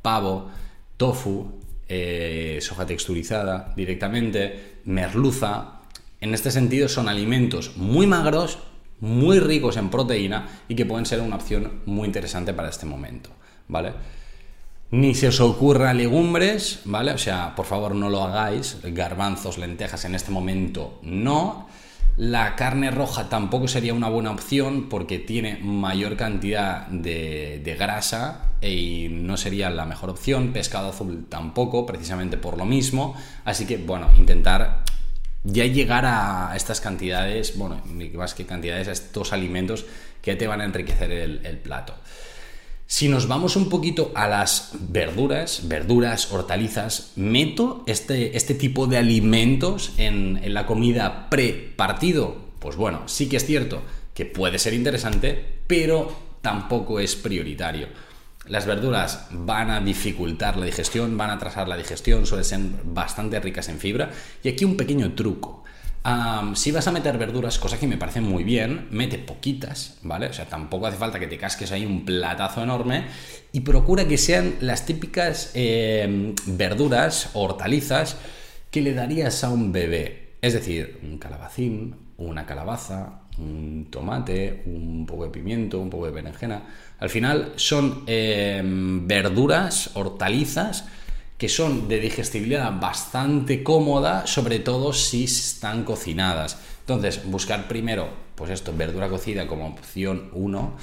pavo, 0.00 0.50
tofu, 0.96 1.60
eh, 1.88 2.58
soja 2.62 2.86
texturizada 2.86 3.74
directamente, 3.76 4.80
merluza. 4.84 5.80
En 6.20 6.32
este 6.32 6.50
sentido, 6.50 6.88
son 6.88 7.08
alimentos 7.08 7.76
muy 7.76 8.06
magros 8.06 8.58
muy 9.00 9.40
ricos 9.40 9.76
en 9.76 9.90
proteína 9.90 10.48
y 10.68 10.74
que 10.74 10.86
pueden 10.86 11.06
ser 11.06 11.20
una 11.20 11.36
opción 11.36 11.80
muy 11.86 12.06
interesante 12.06 12.54
para 12.54 12.68
este 12.68 12.86
momento, 12.86 13.30
¿vale? 13.68 13.92
Ni 14.90 15.14
se 15.14 15.28
os 15.28 15.40
ocurra 15.40 15.92
legumbres, 15.92 16.80
¿vale? 16.84 17.12
O 17.12 17.18
sea, 17.18 17.54
por 17.56 17.66
favor 17.66 17.94
no 17.94 18.08
lo 18.08 18.22
hagáis, 18.22 18.78
garbanzos, 18.84 19.58
lentejas 19.58 20.04
en 20.04 20.14
este 20.14 20.30
momento 20.30 21.00
no. 21.02 21.66
La 22.16 22.56
carne 22.56 22.90
roja 22.90 23.28
tampoco 23.28 23.68
sería 23.68 23.92
una 23.92 24.08
buena 24.08 24.30
opción 24.30 24.88
porque 24.88 25.18
tiene 25.18 25.58
mayor 25.60 26.16
cantidad 26.16 26.86
de, 26.86 27.60
de, 27.62 27.74
grasa 27.74 28.52
y 28.62 29.08
no 29.10 29.36
sería 29.36 29.68
la 29.68 29.84
mejor 29.84 30.08
opción. 30.08 30.52
Pescado 30.54 30.90
azul 30.90 31.26
tampoco, 31.28 31.84
precisamente 31.84 32.38
por 32.38 32.56
lo 32.56 32.64
mismo. 32.64 33.14
Así 33.44 33.66
que, 33.66 33.76
bueno, 33.76 34.08
intentar 34.16 34.85
ya 35.46 35.64
llegar 35.64 36.04
a 36.06 36.52
estas 36.56 36.80
cantidades, 36.80 37.56
bueno, 37.56 37.80
más 38.14 38.34
que 38.34 38.46
cantidades, 38.46 38.88
a 38.88 38.92
estos 38.92 39.32
alimentos 39.32 39.86
que 40.20 40.34
te 40.34 40.46
van 40.46 40.60
a 40.60 40.64
enriquecer 40.64 41.12
el, 41.12 41.58
plato. 41.58 41.94
Si 42.86 43.08
nos 43.08 43.28
vamos 43.28 43.56
un 43.56 43.68
poquito 43.68 44.12
a 44.14 44.28
las 44.28 44.70
verduras, 44.78 45.62
verduras, 45.64 46.32
hortalizas, 46.32 47.12
meto 47.16 47.84
este, 47.86 48.36
este 48.36 48.54
tipo 48.54 48.86
de 48.86 48.98
alimentos 48.98 49.92
en, 49.98 50.40
en 50.42 50.54
la 50.54 50.66
comida 50.66 51.30
pre-partido. 51.30 52.36
Pues 52.58 52.76
bueno, 52.76 53.02
sí 53.06 53.28
que 53.28 53.36
es 53.36 53.46
cierto 53.46 53.82
que 54.14 54.24
puede 54.24 54.58
ser 54.58 54.74
interesante, 54.74 55.44
pero 55.66 56.12
tampoco 56.42 57.00
es 57.00 57.16
prioritario. 57.16 57.88
Las 58.48 58.66
verduras 58.66 59.26
van 59.30 59.70
a 59.70 59.80
dificultar 59.80 60.56
la 60.56 60.66
digestión, 60.66 61.16
van 61.16 61.30
a 61.30 61.34
atrasar 61.34 61.68
la 61.68 61.76
digestión, 61.76 62.26
suelen 62.26 62.44
ser 62.44 62.60
bastante 62.84 63.40
ricas 63.40 63.68
en 63.68 63.78
fibra. 63.78 64.10
Y 64.42 64.48
aquí 64.48 64.64
un 64.64 64.76
pequeño 64.76 65.14
truco. 65.14 65.64
si 66.54 66.70
vas 66.70 66.86
a 66.86 66.92
meter 66.92 67.18
verduras, 67.18 67.58
cosa 67.58 67.78
que 67.78 67.86
me 67.86 67.96
parece 67.96 68.20
muy 68.20 68.44
bien, 68.44 68.86
mete 68.90 69.18
poquitas, 69.18 69.98
¿vale? 70.02 70.28
O 70.28 70.32
sea, 70.32 70.46
tampoco 70.46 70.86
hace 70.86 70.96
falta 70.96 71.18
que 71.18 71.26
te 71.26 71.38
casques 71.38 71.72
ahí 71.72 71.84
un 71.84 72.04
platazo 72.04 72.62
enorme 72.62 73.06
y 73.52 73.60
procura 73.60 74.06
que 74.06 74.16
sean 74.16 74.54
las 74.60 74.86
típicas 74.86 75.50
eh, 75.54 76.34
verduras 76.46 77.30
o 77.34 77.42
hortalizas 77.42 78.16
que 78.70 78.82
le 78.82 78.94
darías 78.94 79.42
a 79.42 79.50
un 79.50 79.72
bebé. 79.72 80.36
Es 80.42 80.52
decir, 80.52 81.00
un 81.02 81.18
calabacín, 81.18 81.96
una 82.18 82.46
calabaza, 82.46 83.25
un 83.38 83.88
tomate, 83.90 84.62
un 84.66 85.06
poco 85.06 85.24
de 85.24 85.30
pimiento, 85.30 85.78
un 85.78 85.90
poco 85.90 86.06
de 86.06 86.12
berenjena. 86.12 86.62
Al 86.98 87.10
final 87.10 87.52
son 87.56 88.04
em, 88.06 89.06
verduras, 89.06 89.90
hortalizas, 89.94 90.86
que 91.36 91.48
son 91.48 91.88
de 91.88 92.00
digestibilidad 92.00 92.72
bastante 92.80 93.62
cómoda, 93.62 94.26
sobre 94.26 94.58
todo 94.58 94.92
si 94.92 95.24
están 95.24 95.84
cocinadas. 95.84 96.58
Entonces, 96.80 97.20
buscar 97.26 97.68
primero, 97.68 98.08
pues 98.34 98.50
esto, 98.50 98.72
verdura 98.74 99.08
cocida 99.08 99.46
como 99.46 99.66
opción 99.66 100.30
1 100.32 100.76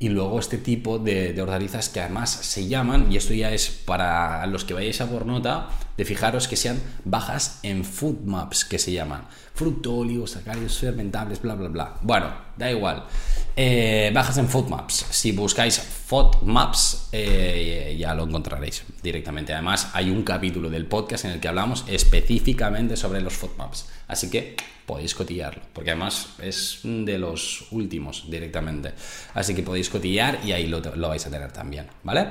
y 0.00 0.08
luego 0.10 0.38
este 0.38 0.58
tipo 0.58 0.98
de, 0.98 1.32
de, 1.32 1.42
hortalizas 1.42 1.88
que 1.88 2.00
además 2.00 2.30
se 2.30 2.68
llaman, 2.68 3.10
y 3.10 3.16
esto 3.16 3.34
ya 3.34 3.52
es 3.52 3.68
para 3.68 4.46
los 4.46 4.64
que 4.64 4.72
vayáis 4.72 5.00
a 5.00 5.10
por 5.10 5.26
nota, 5.26 5.70
de 5.96 6.04
fijaros 6.04 6.46
que 6.46 6.54
sean 6.56 6.80
bajas 7.04 7.58
en 7.64 7.84
food 7.84 8.20
maps, 8.24 8.64
que 8.64 8.78
se 8.78 8.92
llaman 8.92 9.26
fructólicos, 9.58 10.30
sacáridos 10.30 10.78
fermentables, 10.78 11.42
bla, 11.42 11.56
bla, 11.56 11.68
bla. 11.68 11.94
Bueno, 12.00 12.26
da 12.56 12.70
igual. 12.70 13.04
Eh, 13.56 14.12
bajas 14.14 14.38
en 14.38 14.48
food 14.48 14.68
maps. 14.68 15.04
Si 15.10 15.32
buscáis 15.32 15.80
food 15.80 16.42
maps, 16.42 17.08
eh, 17.10 17.96
ya 17.98 18.14
lo 18.14 18.22
encontraréis 18.22 18.84
directamente. 19.02 19.52
Además, 19.52 19.90
hay 19.94 20.10
un 20.10 20.22
capítulo 20.22 20.70
del 20.70 20.86
podcast 20.86 21.24
en 21.24 21.32
el 21.32 21.40
que 21.40 21.48
hablamos 21.48 21.84
específicamente 21.88 22.96
sobre 22.96 23.20
los 23.20 23.34
food 23.34 23.56
maps. 23.58 23.88
Así 24.06 24.30
que 24.30 24.54
podéis 24.88 25.14
cotillarlo, 25.14 25.60
porque 25.74 25.90
además 25.90 26.30
es 26.40 26.80
de 26.82 27.18
los 27.18 27.66
últimos 27.72 28.30
directamente. 28.30 28.94
Así 29.34 29.54
que 29.54 29.62
podéis 29.62 29.90
cotillar 29.90 30.40
y 30.42 30.52
ahí 30.52 30.66
lo, 30.66 30.80
vais 30.80 31.26
a 31.26 31.30
tener 31.30 31.52
también, 31.52 31.86
¿vale? 32.02 32.28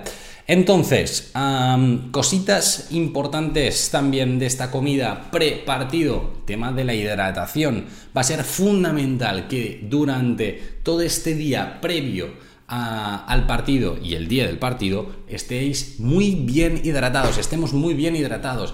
Entonces, 0.48 1.32
cositas 2.12 2.88
importantes 2.92 3.92
también 3.92 4.40
de 4.40 4.48
esta 4.48 4.72
comida 4.72 5.30
pre-partido, 5.30 6.42
tema 6.46 6.72
de 6.72 6.84
la 6.84 6.96
hidratación. 6.96 7.17
Va 7.20 8.22
a 8.22 8.24
ser 8.24 8.44
fundamental 8.44 9.48
que 9.48 9.86
durante 9.90 10.80
todo 10.84 11.02
este 11.02 11.36
día 11.36 11.82
previo 11.82 12.30
al 12.68 13.46
partido 13.48 13.98
y 14.02 14.16
el 14.16 14.28
día 14.28 14.46
del 14.46 14.60
partido 14.60 15.12
estéis 15.28 16.00
muy 16.00 16.36
bien 16.36 16.82
hidratados, 16.84 17.38
estemos 17.38 17.74
muy 17.74 17.94
bien 17.94 18.16
hidratados. 18.16 18.74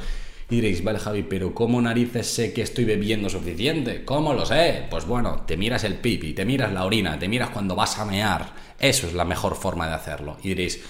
Y 0.49 0.55
diréis, 0.55 0.83
vale 0.83 0.99
Javi, 0.99 1.23
pero 1.23 1.55
¿cómo 1.55 1.81
narices 1.81 2.27
sé 2.27 2.53
que 2.53 2.61
estoy 2.61 2.85
bebiendo 2.85 3.29
suficiente? 3.29 4.03
¿Cómo 4.03 4.33
lo 4.33 4.45
sé? 4.45 4.85
Pues 4.89 5.05
bueno, 5.05 5.43
te 5.47 5.57
miras 5.57 5.83
el 5.83 5.95
pipi, 5.95 6.33
te 6.33 6.45
miras 6.45 6.71
la 6.73 6.85
orina, 6.85 7.17
te 7.17 7.27
miras 7.27 7.49
cuando 7.49 7.75
vas 7.75 7.97
a 7.97 8.05
mear. 8.05 8.53
Eso 8.77 9.07
es 9.07 9.13
la 9.13 9.25
mejor 9.25 9.55
forma 9.55 9.87
de 9.87 9.93
hacerlo. 9.93 10.37
Y 10.43 10.49
diréis, 10.49 10.81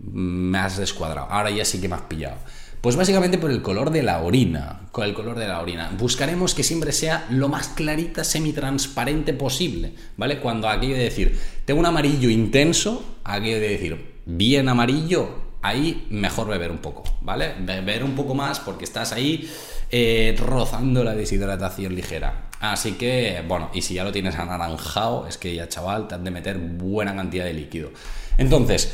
me 0.00 0.58
has 0.58 0.78
descuadrado, 0.78 1.28
ahora 1.30 1.50
ya 1.50 1.64
sí 1.64 1.80
que 1.80 1.88
me 1.88 1.96
has 1.96 2.02
pillado. 2.02 2.38
Pues 2.82 2.96
básicamente 2.96 3.38
por 3.38 3.52
el 3.52 3.62
color 3.62 3.90
de 3.90 4.02
la 4.02 4.22
orina, 4.22 4.88
con 4.90 5.04
el 5.04 5.14
color 5.14 5.38
de 5.38 5.46
la 5.46 5.60
orina. 5.60 5.92
Buscaremos 5.96 6.52
que 6.52 6.64
siempre 6.64 6.90
sea 6.90 7.26
lo 7.30 7.48
más 7.48 7.68
clarita, 7.68 8.24
semitransparente 8.24 9.34
posible, 9.34 9.94
¿vale? 10.16 10.40
Cuando 10.40 10.68
aquello 10.68 10.96
de 10.96 11.04
decir, 11.04 11.38
tengo 11.64 11.78
un 11.78 11.86
amarillo 11.86 12.28
intenso, 12.28 13.18
aquello 13.22 13.60
de 13.60 13.68
decir, 13.68 14.14
bien 14.26 14.68
amarillo, 14.68 15.28
ahí 15.62 16.08
mejor 16.10 16.48
beber 16.48 16.72
un 16.72 16.78
poco, 16.78 17.04
¿vale? 17.20 17.54
Beber 17.60 18.02
un 18.02 18.16
poco 18.16 18.34
más 18.34 18.58
porque 18.58 18.84
estás 18.84 19.12
ahí 19.12 19.48
eh, 19.92 20.34
rozando 20.36 21.04
la 21.04 21.14
deshidratación 21.14 21.94
ligera. 21.94 22.48
Así 22.58 22.94
que, 22.94 23.44
bueno, 23.46 23.70
y 23.72 23.82
si 23.82 23.94
ya 23.94 24.02
lo 24.02 24.10
tienes 24.10 24.34
anaranjado, 24.34 25.28
es 25.28 25.38
que 25.38 25.54
ya, 25.54 25.68
chaval, 25.68 26.08
te 26.08 26.16
has 26.16 26.24
de 26.24 26.32
meter 26.32 26.58
buena 26.58 27.14
cantidad 27.14 27.44
de 27.44 27.54
líquido. 27.54 27.90
Entonces, 28.38 28.92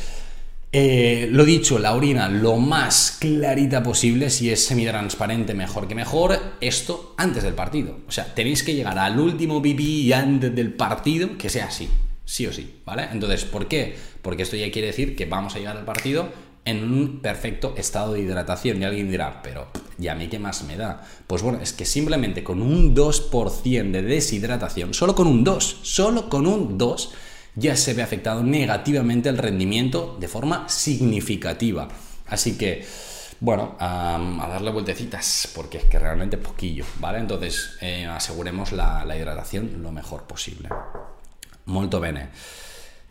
eh, 0.71 1.27
lo 1.31 1.45
dicho, 1.45 1.79
la 1.79 1.95
orina 1.95 2.29
lo 2.29 2.57
más 2.57 3.17
clarita 3.19 3.81
posible, 3.81 4.29
si 4.29 4.51
es 4.51 4.63
semitransparente, 4.65 5.55
mejor 5.55 5.87
que 5.87 5.95
mejor. 5.95 6.37
Esto 6.61 7.15
antes 7.17 7.43
del 7.43 7.55
partido. 7.55 7.97
O 8.07 8.11
sea, 8.11 8.35
tenéis 8.35 8.61
que 8.61 8.75
llegar 8.75 8.99
al 8.99 9.19
último 9.19 9.61
pipí 9.61 10.13
antes 10.13 10.53
del 10.53 10.73
partido 10.73 11.37
que 11.37 11.49
sea 11.49 11.65
así, 11.65 11.89
sí 12.23 12.45
o 12.45 12.53
sí, 12.53 12.81
¿vale? 12.85 13.07
Entonces, 13.11 13.45
¿por 13.45 13.67
qué? 13.67 13.95
Porque 14.21 14.43
esto 14.43 14.57
ya 14.57 14.71
quiere 14.71 14.87
decir 14.87 15.15
que 15.15 15.25
vamos 15.25 15.55
a 15.55 15.57
llegar 15.57 15.75
al 15.75 15.85
partido 15.85 16.29
en 16.65 16.83
un 16.83 17.19
perfecto 17.19 17.73
estado 17.75 18.13
de 18.13 18.21
hidratación. 18.21 18.79
Y 18.79 18.85
alguien 18.85 19.09
dirá, 19.09 19.41
pero 19.41 19.67
¿y 19.97 20.07
a 20.07 20.13
mí 20.13 20.27
qué 20.27 20.37
más 20.37 20.63
me 20.65 20.77
da? 20.77 21.03
Pues 21.25 21.41
bueno, 21.41 21.59
es 21.61 21.73
que 21.73 21.85
simplemente 21.85 22.43
con 22.43 22.61
un 22.61 22.95
2% 22.95 23.91
de 23.91 24.01
deshidratación, 24.03 24.93
solo 24.93 25.15
con 25.15 25.25
un 25.25 25.43
2, 25.43 25.79
solo 25.81 26.29
con 26.29 26.45
un 26.45 26.77
2, 26.77 27.11
ya 27.59 27.75
se 27.75 27.93
ve 27.93 28.01
afectado 28.01 28.43
negativamente 28.43 29.29
el 29.29 29.37
rendimiento 29.37 30.17
de 30.19 30.27
forma 30.27 30.67
significativa. 30.69 31.87
Así 32.27 32.57
que, 32.57 32.85
bueno, 33.39 33.75
a 33.79 34.47
darle 34.49 34.71
vueltecitas, 34.71 35.49
porque 35.53 35.79
es 35.79 35.83
que 35.85 35.99
realmente 35.99 36.37
poquillo, 36.37 36.85
¿vale? 36.99 37.19
Entonces, 37.19 37.77
eh, 37.81 38.05
aseguremos 38.05 38.71
la, 38.71 39.05
hidratación 39.17 39.81
lo 39.81 39.91
mejor 39.91 40.23
posible. 40.23 40.69
Molto 41.65 41.99
bene. 41.99 42.29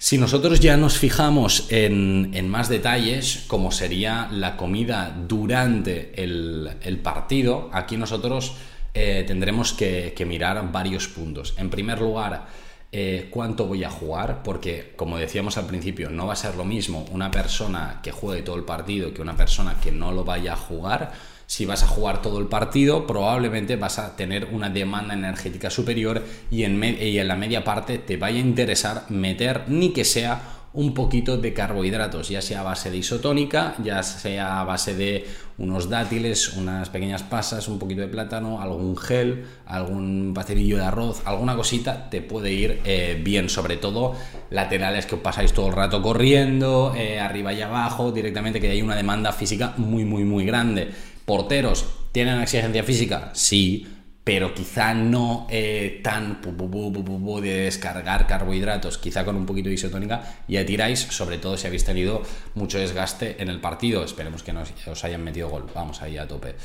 Si 0.01 0.17
nosotros 0.17 0.61
ya 0.61 0.77
nos 0.77 0.97
fijamos 0.97 1.67
en, 1.71 2.49
más 2.49 2.69
detalles, 2.69 3.45
como 3.49 3.73
sería 3.73 4.29
la 4.31 4.57
comida 4.57 5.13
durante 5.27 6.13
el, 6.23 7.01
partido, 7.03 7.69
aquí 7.73 7.97
nosotros 7.97 8.55
eh, 8.95 9.25
tendremos 9.27 9.73
que, 9.73 10.15
mirar 10.25 10.71
varios 10.71 11.09
puntos. 11.09 11.55
En 11.59 11.69
primer 11.69 12.01
lugar, 12.01 12.47
eh, 12.91 13.29
cuánto 13.31 13.67
voy 13.67 13.85
a 13.85 13.91
jugar, 13.91 14.43
porque 14.43 14.95
como 14.97 15.19
decíamos 15.19 15.59
al 15.59 15.67
principio, 15.67 16.09
no 16.09 16.27
va 16.27 16.33
a 16.33 16.37
ser 16.37 16.55
lo 16.55 16.65
mismo 16.65 17.05
una 17.13 17.31
persona 17.31 18.01
que 18.03 18.13
juegue 18.13 18.43
todo 18.43 18.57
el 18.57 18.65
partido 18.65 19.13
que 19.13 19.21
una 19.21 19.37
persona 19.37 19.77
que 19.79 19.93
no 19.93 20.13
lo 20.13 20.25
vaya 20.25 20.55
a 20.55 20.57
jugar. 20.57 21.13
Si 21.47 21.65
vas 21.65 21.83
a 21.83 21.87
jugar 21.87 22.21
todo 22.21 22.39
el 22.39 22.47
partido, 22.47 23.07
probablemente 23.07 23.77
vas 23.77 23.99
a 23.99 24.17
tener 24.17 24.49
una 24.53 24.69
demanda 24.69 25.15
energética 25.15 25.71
superior 25.71 26.23
y 26.51 26.65
en, 26.65 26.83
y 26.83 27.19
en 27.19 27.29
la 27.29 27.37
media 27.37 27.65
parte 27.65 27.99
te 27.99 28.17
vaya 28.17 28.39
a 28.39 28.41
interesar 28.41 29.05
meter 29.11 29.65
ni 29.69 29.93
que 29.93 30.05
sea 30.05 30.58
un 30.73 30.95
poquito 30.95 31.39
de 31.39 31.55
carbohidratos, 31.55 32.29
ya 32.29 32.43
sea 32.43 32.61
a 32.61 32.63
base 32.63 32.91
de 32.91 32.99
isotónica, 32.99 33.75
ya 33.83 34.03
sea 34.03 34.61
a 34.61 34.65
base 34.65 34.95
de 34.95 35.27
unos 35.57 35.89
dátiles, 35.89 36.55
unas 36.57 36.91
pequeñas 36.91 37.23
pasas, 37.23 37.69
un 37.69 37.79
poquito 37.79 38.03
de 38.03 38.09
plátano, 38.09 38.61
algún 38.61 38.97
gel, 38.97 39.45
algún 39.67 40.33
pastelillo 40.35 40.77
de 40.77 40.85
arroz, 40.85 41.23
alguna 41.25 41.57
cosita 41.57 42.11
te 42.11 42.21
puede 42.21 42.53
ir 42.53 42.81
eh, 42.85 43.21
bien, 43.25 43.49
sobre 43.49 43.77
todo 43.77 44.15
laterales 44.51 45.07
que 45.07 45.17
os 45.17 45.21
pasáis 45.21 45.53
todo 45.53 45.69
el 45.69 45.73
rato 45.73 46.03
corriendo, 46.03 46.95
eh, 46.97 47.19
arriba 47.19 47.53
y 47.53 47.63
abajo, 47.63 48.13
directamente 48.13 48.61
que 48.61 48.71
hay 48.71 48.83
una 48.83 48.97
demanda 48.97 49.33
física 49.33 49.75
muy, 49.79 50.05
muy, 50.05 50.25
muy 50.25 50.45
grande. 50.45 50.91
Porteros, 51.25 51.87
¿tienen 52.13 52.41
exigencia 52.41 52.85
física? 52.85 53.31
Sí, 53.33 53.87
pero 54.29 54.53
quizá 54.53 54.93
no 54.93 55.47
eh, 55.49 56.01
tan 56.05 56.43
de 56.43 57.61
descargar 57.65 58.27
carbohidratos, 58.27 58.99
quizá 58.99 59.25
con 59.25 59.37
un 59.37 59.47
poquito 59.47 59.71
de 59.71 59.77
isotónica 59.77 60.43
ya 60.47 60.67
tiráis, 60.67 61.01
sobre 61.01 61.39
todo 61.39 61.57
si 61.57 61.67
habéis 61.67 61.87
tenido 61.87 62.21
mucho 62.55 62.77
desgaste 62.79 63.43
en 63.43 63.49
el 63.49 63.59
partido. 63.59 64.05
Esperemos 64.05 64.43
que 64.43 64.53
no 64.53 64.65
os 64.87 65.05
hayan 65.05 65.25
metido 65.25 65.49
gol, 65.49 65.65
vamos 65.75 66.03
ahí 66.03 66.19
a 66.19 66.29
tope. 66.29 66.57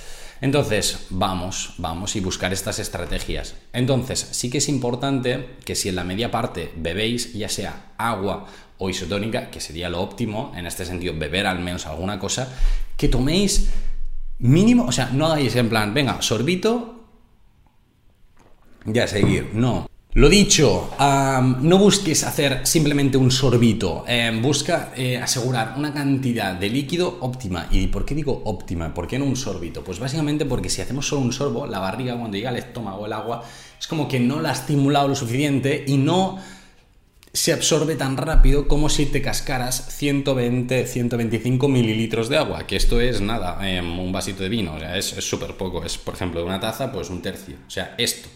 Entonces, 0.42 1.06
vamos, 1.10 1.76
vamos 1.78 2.18
y 2.18 2.20
buscar 2.20 2.52
estas 2.52 2.80
estrategias. 2.80 3.56
Entonces, 3.72 4.20
sí 4.20 4.50
que 4.50 4.58
es 4.58 4.68
importante 4.68 5.52
que 5.64 5.76
si 5.76 5.88
en 5.88 5.96
la 5.96 6.04
media 6.04 6.30
parte 6.32 6.70
bebéis, 6.76 7.32
ya 7.32 7.48
sea 7.48 7.94
agua 7.98 8.46
o 8.78 8.90
isotónica, 8.90 9.50
que 9.50 9.62
sería 9.62 9.88
lo 9.88 10.02
óptimo, 10.02 10.52
en 10.58 10.66
este 10.66 10.84
sentido, 10.84 11.14
beber 11.18 11.48
al 11.48 11.60
menos 11.60 11.86
alguna 11.86 12.20
cosa, 12.20 12.50
que 12.98 13.08
toméis 13.08 13.70
Mínimo, 14.40 14.86
o 14.86 14.92
sea, 14.92 15.10
no 15.14 15.28
hagáis 15.28 15.56
en 15.56 15.70
plan, 15.70 15.94
venga, 15.94 16.22
sorbito, 16.22 17.03
ya 18.86 19.08
seguir, 19.08 19.52
no. 19.54 19.88
Lo 20.16 20.30
dicho, 20.30 20.92
no 21.00 21.78
busques 21.80 22.24
hacer 22.24 22.68
simplemente 22.68 23.18
un 23.18 23.32
sorbito, 23.32 24.06
em, 24.08 24.44
busca 24.44 24.94
eh, 24.96 25.18
asegurar 25.18 25.74
una 25.76 25.92
cantidad 25.92 26.54
de 26.54 26.70
líquido 26.70 27.18
óptima. 27.22 27.68
¿Y 27.72 27.88
por 27.88 28.06
qué 28.06 28.14
digo 28.14 28.44
óptima? 28.46 28.94
¿Por 28.94 29.08
qué 29.08 29.18
no 29.18 29.26
un 29.26 29.36
sorbito? 29.36 29.84
Pues 29.84 29.98
básicamente 29.98 30.46
porque 30.46 30.70
si 30.70 30.84
hacemos 30.84 31.08
solo 31.08 31.22
un 31.22 31.34
sorbo, 31.34 31.66
la 31.66 31.80
barriga 31.80 32.16
cuando 32.16 32.38
llega 32.38 32.50
al 32.50 32.58
estómago, 32.58 33.08
el 33.08 33.14
agua, 33.14 33.44
es 33.80 33.88
como 33.88 34.08
que 34.08 34.20
no 34.20 34.40
la 34.40 34.50
ha 34.50 34.54
estimulado 34.54 35.08
lo 35.08 35.16
suficiente 35.16 35.84
y 35.88 35.98
no 35.98 36.38
se 37.34 37.52
absorbe 37.52 37.96
tan 37.96 38.16
rápido 38.16 38.68
como 38.68 38.90
si 38.90 39.08
te 39.08 39.20
cascaras 39.24 39.96
120, 39.98 40.86
125 40.86 41.68
mililitros 41.68 42.30
de 42.30 42.38
agua, 42.38 42.68
que 42.68 42.76
esto 42.76 43.02
es 43.02 43.20
nada, 43.20 43.58
em, 43.68 43.98
un 44.00 44.12
vasito 44.12 44.44
de 44.44 44.50
vino, 44.50 44.76
o 44.76 44.80
sea, 44.80 44.96
es 44.96 45.08
súper 45.08 45.58
poco, 45.58 45.84
es 45.84 45.98
por 45.98 46.14
ejemplo 46.14 46.42
de 46.42 46.46
una 46.46 46.60
taza, 46.60 46.92
pues 46.92 47.10
un 47.10 47.24
tercio, 47.24 47.56
o 47.68 47.72
sea, 47.72 47.96
esto. 47.98 48.30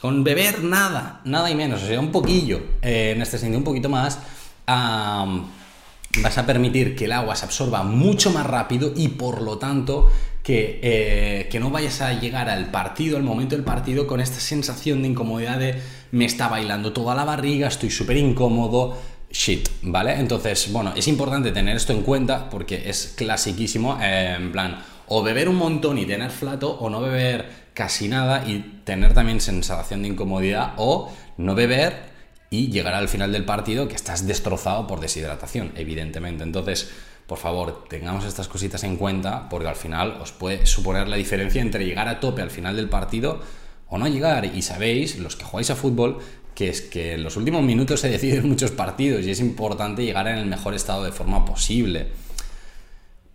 Con 0.00 0.24
beber 0.24 0.62
nada, 0.62 1.20
nada 1.24 1.50
y 1.50 1.54
menos, 1.54 1.82
o 1.82 1.86
sea, 1.86 1.98
un 1.98 2.12
poquillo, 2.12 2.60
eh, 2.82 3.12
en 3.16 3.22
este 3.22 3.38
sentido, 3.38 3.58
un 3.58 3.64
poquito 3.64 3.88
más, 3.88 4.18
vas 4.66 6.38
a 6.38 6.46
permitir 6.46 6.94
que 6.94 7.06
el 7.06 7.12
agua 7.12 7.34
se 7.34 7.46
absorba 7.46 7.82
mucho 7.82 8.30
más 8.30 8.46
rápido 8.46 8.92
y 8.94 9.08
por 9.08 9.40
lo 9.40 9.58
tanto 9.58 10.10
que, 10.42 10.80
eh, 10.82 11.48
que 11.50 11.58
no 11.58 11.70
vayas 11.70 12.02
a 12.02 12.12
llegar 12.12 12.50
al 12.50 12.70
partido, 12.70 13.16
al 13.16 13.22
momento 13.22 13.56
del 13.56 13.64
partido, 13.64 14.06
con 14.06 14.20
esta 14.20 14.38
sensación 14.38 15.02
de 15.02 15.08
incomodidad 15.08 15.58
de 15.58 15.80
me 16.12 16.26
está 16.26 16.48
bailando 16.48 16.92
toda 16.92 17.14
la 17.14 17.24
barriga, 17.24 17.68
estoy 17.68 17.90
súper 17.90 18.18
incómodo, 18.18 18.96
shit, 19.30 19.68
¿vale? 19.82 20.14
Entonces, 20.14 20.70
bueno, 20.72 20.92
es 20.94 21.08
importante 21.08 21.52
tener 21.52 21.76
esto 21.76 21.92
en 21.92 22.02
cuenta 22.02 22.48
porque 22.48 22.88
es 22.88 23.14
clasiquísimo, 23.16 23.98
eh, 24.00 24.36
en 24.36 24.52
plan, 24.52 24.78
o 25.08 25.22
beber 25.22 25.48
un 25.48 25.56
montón 25.56 25.98
y 25.98 26.06
tener 26.06 26.30
flato, 26.30 26.70
o 26.70 26.90
no 26.90 27.00
beber 27.00 27.65
casi 27.76 28.08
nada 28.08 28.48
y 28.48 28.80
tener 28.84 29.12
también 29.12 29.38
sensación 29.38 30.00
de 30.00 30.08
incomodidad, 30.08 30.72
o 30.78 31.12
no 31.36 31.54
beber 31.54 32.16
y 32.48 32.68
llegar 32.68 32.94
al 32.94 33.08
final 33.08 33.32
del 33.32 33.44
partido 33.44 33.86
que 33.86 33.94
estás 33.94 34.26
destrozado 34.26 34.86
por 34.86 34.98
deshidratación, 34.98 35.72
evidentemente. 35.76 36.42
Entonces, 36.42 36.90
por 37.26 37.36
favor, 37.36 37.84
tengamos 37.86 38.24
estas 38.24 38.48
cositas 38.48 38.82
en 38.82 38.96
cuenta 38.96 39.50
porque 39.50 39.68
al 39.68 39.76
final 39.76 40.18
os 40.22 40.32
puede 40.32 40.64
suponer 40.64 41.06
la 41.06 41.16
diferencia 41.16 41.60
entre 41.60 41.84
llegar 41.84 42.08
a 42.08 42.18
tope 42.18 42.40
al 42.40 42.50
final 42.50 42.76
del 42.76 42.88
partido 42.88 43.40
o 43.88 43.98
no 43.98 44.08
llegar. 44.08 44.46
Y 44.46 44.62
sabéis, 44.62 45.18
los 45.18 45.36
que 45.36 45.44
jugáis 45.44 45.68
a 45.68 45.76
fútbol, 45.76 46.18
que 46.54 46.70
es 46.70 46.80
que 46.80 47.12
en 47.12 47.24
los 47.24 47.36
últimos 47.36 47.62
minutos 47.62 48.00
se 48.00 48.08
deciden 48.08 48.48
muchos 48.48 48.70
partidos 48.70 49.26
y 49.26 49.30
es 49.30 49.40
importante 49.40 50.02
llegar 50.02 50.28
en 50.28 50.38
el 50.38 50.46
mejor 50.46 50.74
estado 50.74 51.04
de 51.04 51.12
forma 51.12 51.44
posible. 51.44 52.08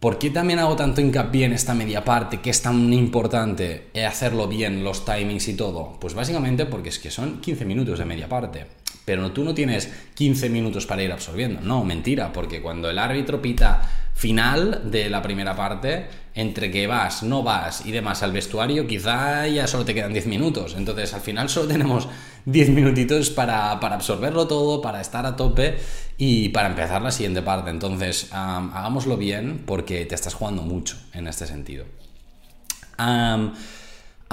¿Por 0.02 0.18
qué 0.18 0.32
también 0.32 0.58
hago 0.58 0.76
tanto 0.76 1.00
hincapié 1.00 1.46
en 1.46 1.54
esta 1.54 1.76
media 1.76 2.04
parte, 2.04 2.42
que 2.42 2.50
es 2.50 2.64
tan 2.64 2.92
importante 2.92 3.92
hacerlo 4.04 4.48
bien, 4.48 4.84
los 4.84 5.06
timings 5.06 5.48
y 5.48 5.54
todo? 5.54 6.00
Pues 6.02 6.16
básicamente 6.16 6.66
porque 6.66 6.90
es 6.90 6.98
que 6.98 7.12
son 7.12 7.40
15 7.40 7.66
minutos 7.66 8.00
de 8.00 8.06
media 8.06 8.28
parte. 8.28 8.66
Pero 9.06 9.32
tú 9.32 9.44
no 9.44 9.54
tienes 9.54 9.94
15 10.16 10.50
minutos 10.50 10.88
para 10.88 11.04
ir 11.04 11.12
absorbiendo. 11.12 11.62
No, 11.62 11.86
mentira, 11.86 12.34
porque 12.34 12.64
cuando 12.64 12.90
el 12.90 12.98
árbitro 12.98 13.44
pita 13.44 13.88
final 14.16 14.90
de 14.90 15.08
la 15.08 15.22
primera 15.22 15.56
parte, 15.56 16.08
entre 16.34 16.72
que 16.72 16.88
vas, 16.88 17.22
no 17.22 17.44
vas 17.44 17.86
y 17.86 17.92
demás 17.92 18.24
al 18.24 18.32
vestuario, 18.32 18.88
quizá 18.88 19.48
ya 19.48 19.68
solo 19.68 19.86
te 19.86 19.94
quedan 19.94 20.14
10 20.14 20.26
minutos. 20.26 20.74
Entonces 20.76 21.14
al 21.14 21.22
final 21.22 21.48
solo 21.48 21.68
tenemos 21.68 22.08
10 22.46 22.70
minutitos 22.70 23.30
para, 23.30 23.72
absorberlo 23.72 24.48
todo, 24.48 24.82
para 24.82 25.02
estar 25.02 25.26
a 25.26 25.36
tope 25.36 25.78
y 26.18 26.50
para 26.50 26.70
empezar 26.70 27.02
la 27.02 27.12
siguiente 27.12 27.42
parte. 27.42 27.70
Entonces 27.70 28.30
hagámoslo 28.32 29.18
bien 29.18 29.64
porque 29.66 30.06
te 30.06 30.16
estás 30.16 30.34
jugando 30.34 30.62
mucho 30.62 30.98
en 31.14 31.28
este 31.28 31.46
sentido. 31.48 31.86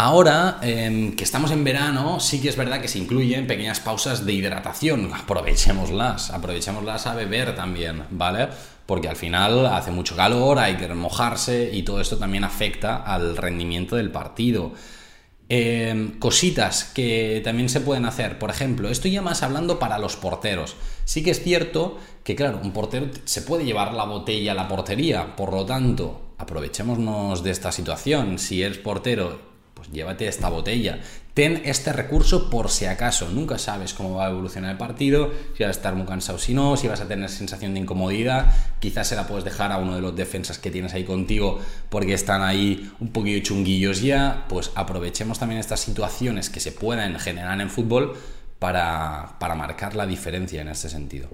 Ahora 0.01 0.59
em, 0.63 1.17
que 1.17 1.25
estamos 1.25 1.51
en 1.51 1.65
verano, 1.65 2.21
sí 2.21 2.41
que 2.41 2.49
es 2.49 2.57
verdad 2.57 2.81
que 2.81 2.87
se 2.87 3.01
incluyen 3.01 3.49
pequeñas 3.49 3.81
pausas 3.81 4.25
de 4.25 4.33
hidratación. 4.33 5.11
Aprovechémoslas, 5.13 6.31
aprovechémoslas 6.31 7.09
a 7.09 7.17
beber 7.17 7.57
también, 7.57 8.05
¿vale? 8.11 8.47
Porque 8.87 9.09
al 9.09 9.17
final 9.17 9.67
hace 9.67 9.91
mucho 9.91 10.15
calor, 10.15 10.61
hay 10.61 10.77
que 10.77 10.87
remojarse 10.87 11.71
y 11.73 11.83
todo 11.83 12.01
esto 12.01 12.17
también 12.17 12.45
afecta 12.45 12.99
al 12.99 13.37
rendimiento 13.37 13.97
del 13.97 14.13
partido. 14.13 14.73
Em, 15.51 16.19
cositas 16.19 16.85
que 16.85 17.41
también 17.43 17.71
se 17.71 17.81
pueden 17.81 18.05
hacer. 18.05 18.39
Por 18.39 18.51
ejemplo, 18.51 18.91
estoy 18.91 19.13
ya 19.13 19.23
más 19.23 19.43
hablando 19.43 19.79
para 19.79 19.99
los 19.99 20.17
porteros. 20.17 20.77
Sí 21.07 21.23
que 21.23 21.31
es 21.31 21.43
cierto 21.43 21.97
que, 22.23 22.37
claro, 22.37 22.61
un 22.63 22.73
portero 22.73 23.09
se 23.25 23.41
puede 23.41 23.65
llevar 23.65 23.95
la 23.95 24.05
botella 24.05 24.53
a 24.53 24.55
la 24.55 24.69
portería. 24.69 25.37
Por 25.37 25.55
lo 25.55 25.65
tanto, 25.65 26.35
aprovechémonos 26.37 27.43
de 27.43 27.51
esta 27.51 27.73
situación. 27.73 28.39
Si 28.39 28.63
eres 28.63 28.77
portero 28.77 29.48
pues 29.79 29.93
llévate 29.93 30.27
esta 30.27 30.49
botella. 30.49 30.99
Ten 31.35 31.63
este 31.65 31.93
recurso 31.93 32.51
por 32.51 32.69
si 32.69 32.87
acaso. 32.87 33.29
Nunca 33.29 33.59
sabes 33.59 33.95
cómo 33.95 34.17
va 34.17 34.27
a 34.27 34.31
evolucionar 34.31 34.73
el 34.73 34.77
partido, 34.77 35.31
si 35.57 35.63
vas 35.63 35.69
a 35.69 35.79
estar 35.79 35.95
muy 35.95 36.05
cansado 36.05 36.37
si 36.37 36.53
no, 36.53 36.77
si 36.77 36.89
vas 36.89 37.01
a 37.01 37.07
tener 37.07 37.31
sensación 37.31 37.75
de 37.75 37.81
incomodidad. 37.81 38.53
Quizás 38.81 39.07
se 39.07 39.15
la 39.15 39.29
puedes 39.29 39.45
dejar 39.45 39.71
a 39.71 39.79
uno 39.79 39.95
de 39.95 40.01
los 40.01 40.17
defensas 40.17 40.59
que 40.59 40.73
tienes 40.73 40.95
ahí 40.95 41.05
contigo 41.05 41.61
porque 41.91 42.13
están 42.13 42.43
ahí 42.43 42.91
un 42.99 43.13
poquito 43.13 43.41
chunguillos 43.47 44.03
ya. 44.03 44.47
Pues 44.49 44.73
aprovechemos 44.75 45.39
también 45.39 45.61
estas 45.61 45.79
situaciones 45.79 46.51
que 46.51 46.59
se 46.59 46.73
puedan 46.73 47.17
generar 47.21 47.61
en 47.61 47.71
fútbol 47.71 48.17
para, 48.59 49.37
marcar 49.57 49.95
la 49.95 50.09
diferencia 50.09 50.61
en 50.61 50.69
este 50.71 50.89
sentido. 50.89 51.29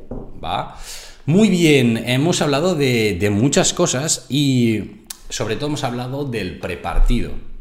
¿Va? 0.44 0.76
Muy 1.24 1.48
bien, 1.48 1.96
hemos 1.96 2.42
hablado 2.42 2.74
de, 2.74 3.16
de 3.18 3.30
muchas 3.30 3.72
cosas 3.72 4.26
y 4.28 5.06
sobre 5.30 5.56
todo 5.56 5.68
hemos 5.68 5.84
hablado 5.84 6.26
del 6.26 6.58
prepartido 6.58 7.53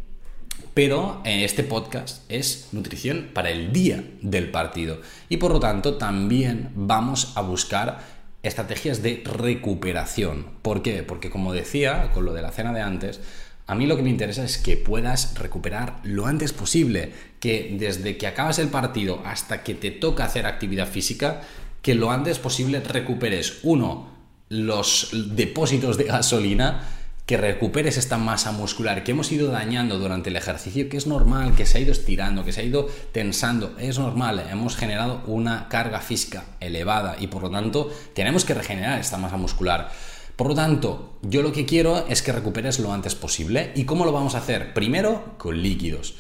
pero 0.73 1.21
eh, 1.23 1.43
este 1.43 1.63
podcast 1.63 2.29
es 2.29 2.69
nutrición 2.71 3.29
para 3.33 3.51
el 3.51 3.71
día 3.71 4.03
del 4.21 4.49
partido 4.49 5.01
y 5.29 5.37
por 5.37 5.51
lo 5.51 5.59
tanto 5.59 5.95
también 5.95 6.71
vamos 6.75 7.33
a 7.35 7.41
buscar 7.41 7.99
estrategias 8.41 9.01
de 9.01 9.23
recuperación. 9.25 10.47
¿Por 10.61 10.81
qué? 10.81 11.03
Porque 11.03 11.29
como 11.29 11.53
decía 11.53 12.11
con 12.13 12.25
lo 12.25 12.33
de 12.33 12.41
la 12.41 12.51
cena 12.51 12.73
de 12.73 12.81
antes, 12.81 13.21
a 13.65 13.75
mí 13.75 13.87
lo 13.87 13.95
que 13.95 14.03
me 14.03 14.09
interesa 14.09 14.43
es 14.43 14.57
que 14.57 14.75
puedas 14.75 15.37
recuperar 15.39 15.99
lo 16.03 16.25
antes 16.25 16.51
posible, 16.51 17.13
que 17.39 17.75
desde 17.79 18.17
que 18.17 18.27
acabas 18.27 18.59
el 18.59 18.67
partido 18.67 19.21
hasta 19.25 19.63
que 19.63 19.73
te 19.73 19.91
toca 19.91 20.25
hacer 20.25 20.45
actividad 20.45 20.87
física, 20.87 21.41
que 21.81 21.95
lo 21.95 22.11
antes 22.11 22.39
posible 22.39 22.81
recuperes, 22.81 23.59
uno, 23.63 24.11
los 24.49 25.09
depósitos 25.35 25.97
de 25.97 26.05
gasolina, 26.05 26.83
que 27.25 27.37
recuperes 27.37 27.97
esta 27.97 28.17
masa 28.17 28.51
muscular 28.51 29.03
que 29.03 29.11
hemos 29.11 29.31
ido 29.31 29.49
dañando 29.49 29.97
durante 29.97 30.29
el 30.29 30.35
ejercicio, 30.35 30.89
que 30.89 30.97
es 30.97 31.07
normal, 31.07 31.55
que 31.55 31.65
se 31.65 31.77
ha 31.77 31.81
ido 31.81 31.93
estirando, 31.93 32.43
que 32.43 32.51
se 32.51 32.61
ha 32.61 32.65
ido 32.65 32.89
tensando, 33.13 33.75
es 33.79 33.97
normal, 33.97 34.45
hemos 34.51 34.75
generado 34.75 35.23
una 35.27 35.69
carga 35.69 36.01
física 36.01 36.43
elevada 36.59 37.15
y 37.19 37.27
por 37.27 37.43
lo 37.43 37.49
tanto 37.49 37.89
tenemos 38.13 38.43
que 38.43 38.53
regenerar 38.53 38.99
esta 38.99 39.17
masa 39.17 39.37
muscular. 39.37 39.89
Por 40.35 40.47
lo 40.47 40.55
tanto, 40.55 41.19
yo 41.21 41.43
lo 41.43 41.51
que 41.51 41.65
quiero 41.65 42.07
es 42.07 42.21
que 42.21 42.31
recuperes 42.31 42.79
lo 42.79 42.91
antes 42.91 43.13
posible. 43.13 43.71
¿Y 43.75 43.85
cómo 43.85 44.03
lo 44.03 44.11
vamos 44.11 44.33
a 44.33 44.39
hacer? 44.39 44.73
Primero, 44.73 45.35
con 45.37 45.61
líquidos. 45.61 46.15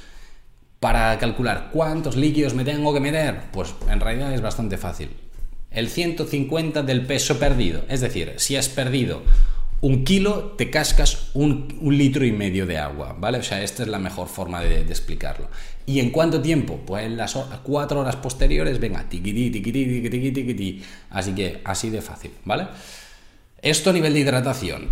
Para 0.79 1.17
calcular 1.17 1.71
cuántos 1.73 2.15
líquidos 2.15 2.53
me 2.53 2.63
tengo 2.63 2.93
que 2.93 2.99
meter, 2.99 3.49
pues 3.51 3.73
en 3.89 3.99
realidad 3.99 4.33
es 4.33 4.41
bastante 4.41 4.77
fácil. 4.77 5.09
El 5.71 5.89
150 5.89 6.83
del 6.83 7.07
peso 7.07 7.39
perdido. 7.39 7.83
Es 7.89 8.01
decir, 8.01 8.35
si 8.37 8.55
has 8.55 8.69
perdido 8.69 9.23
un 9.83 10.05
kilo, 10.05 10.55
te 10.57 10.69
cascas 10.69 11.31
un, 11.33 11.77
litro 11.81 12.25
y 12.25 12.31
medio 12.31 12.65
de 12.65 12.77
agua, 12.77 13.17
¿vale? 13.19 13.39
O 13.39 13.43
sea, 13.43 13.61
esta 13.61 13.83
es 13.83 13.89
la 13.89 13.99
mejor 13.99 14.29
forma 14.29 14.61
de, 14.61 14.79
explicarlo. 14.79 15.49
¿Y 15.85 15.99
en 15.99 16.09
cuánto 16.09 16.41
tiempo? 16.41 16.79
Pues 16.85 17.05
en 17.05 17.17
las 17.17 17.35
cuatro 17.63 17.99
horas 17.99 18.15
posteriores, 18.15 18.79
venga, 18.79 19.03
tiquití, 19.09 19.51
tiquití, 19.51 20.01
tiquití, 20.01 20.31
tiquití. 20.31 20.83
Así 21.09 21.33
que, 21.33 21.59
así 21.65 21.89
de 21.89 22.01
fácil, 22.01 22.31
¿vale? 22.45 22.67
Esto 23.61 23.89
a 23.89 23.93
nivel 23.93 24.13
de 24.13 24.21
hidratación. 24.21 24.87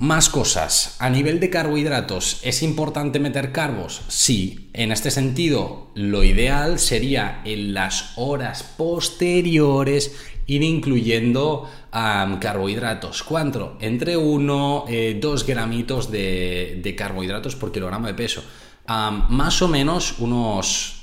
más 0.00 0.30
cosas. 0.30 0.96
A 0.98 1.10
nivel 1.10 1.38
de 1.38 1.50
carbohidratos, 1.50 2.40
¿es 2.44 2.62
importante 2.62 3.20
meter 3.20 3.52
carbos? 3.52 4.00
Sí. 4.08 4.70
En 4.72 4.92
este 4.92 5.10
sentido, 5.10 5.90
lo 5.94 6.24
ideal 6.24 6.78
sería 6.78 7.42
en 7.44 7.74
las 7.74 8.12
horas 8.16 8.62
posteriores 8.62 10.12
ir 10.48 10.62
incluyendo 10.62 11.70
carbohidratos. 11.92 13.22
¿Cuánto? 13.22 13.76
Entre 13.80 14.16
1 14.16 14.84
eh, 14.88 15.18
2 15.20 15.46
gramitos 15.46 16.10
de, 16.10 16.94
carbohidratos 16.98 17.54
por 17.54 17.70
kilogramo 17.70 18.08
de 18.08 18.14
peso. 18.14 18.42
más 18.86 19.62
o 19.62 19.68
menos 19.68 20.16
unos 20.18 20.97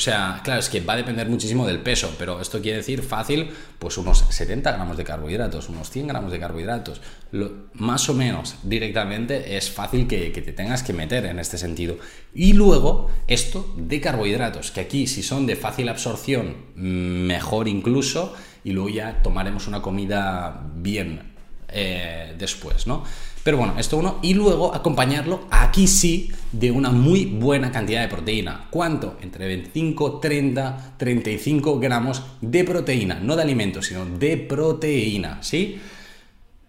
o 0.00 0.02
sea, 0.02 0.40
claro, 0.42 0.60
es 0.60 0.70
que 0.70 0.80
va 0.80 0.94
a 0.94 0.96
depender 0.96 1.28
muchísimo 1.28 1.66
del 1.66 1.80
peso, 1.80 2.14
pero 2.18 2.40
esto 2.40 2.62
quiere 2.62 2.78
decir 2.78 3.02
fácil, 3.02 3.50
pues 3.78 3.98
unos 3.98 4.24
70 4.30 4.72
gramos 4.72 4.96
de 4.96 5.04
carbohidratos, 5.04 5.68
unos 5.68 5.90
100 5.90 6.06
gramos 6.06 6.32
de 6.32 6.40
carbohidratos. 6.40 7.02
más 7.74 8.08
o 8.08 8.14
menos 8.14 8.56
directamente 8.62 9.58
es 9.58 9.70
fácil 9.70 10.08
que, 10.08 10.30
te 10.30 10.52
tengas 10.54 10.82
que 10.82 10.94
meter 10.94 11.26
en 11.26 11.38
este 11.38 11.58
sentido. 11.58 11.98
Y 12.32 12.54
luego, 12.54 13.10
esto 13.26 13.74
de 13.76 14.00
carbohidratos, 14.00 14.70
que 14.70 14.80
aquí 14.80 15.06
si 15.06 15.22
son 15.22 15.44
de 15.44 15.54
fácil 15.54 15.90
absorción, 15.90 16.56
mejor 16.76 17.68
incluso, 17.68 18.34
y 18.64 18.72
luego 18.72 18.88
ya 18.88 19.22
tomaremos 19.22 19.66
una 19.66 19.82
comida 19.82 20.62
bien 20.76 21.34
eh, 21.68 22.34
después, 22.38 22.86
¿no? 22.86 23.04
Pero 23.42 23.56
bueno, 23.56 23.74
esto 23.78 23.96
uno. 23.96 24.18
Y 24.22 24.34
luego 24.34 24.74
acompañarlo, 24.74 25.46
aquí 25.50 25.86
sí, 25.86 26.30
de 26.52 26.70
una 26.70 26.90
muy 26.90 27.24
buena 27.24 27.72
cantidad 27.72 28.02
de 28.02 28.08
proteína. 28.08 28.66
¿Cuánto? 28.70 29.16
Entre 29.22 29.46
25, 29.46 30.18
30, 30.20 30.94
35 30.98 31.78
gramos 31.78 32.22
de 32.40 32.64
proteína. 32.64 33.18
No 33.20 33.36
de 33.36 33.42
alimentos, 33.42 33.86
sino 33.86 34.04
de 34.04 34.36
proteína, 34.36 35.42
¿sí? 35.42 35.80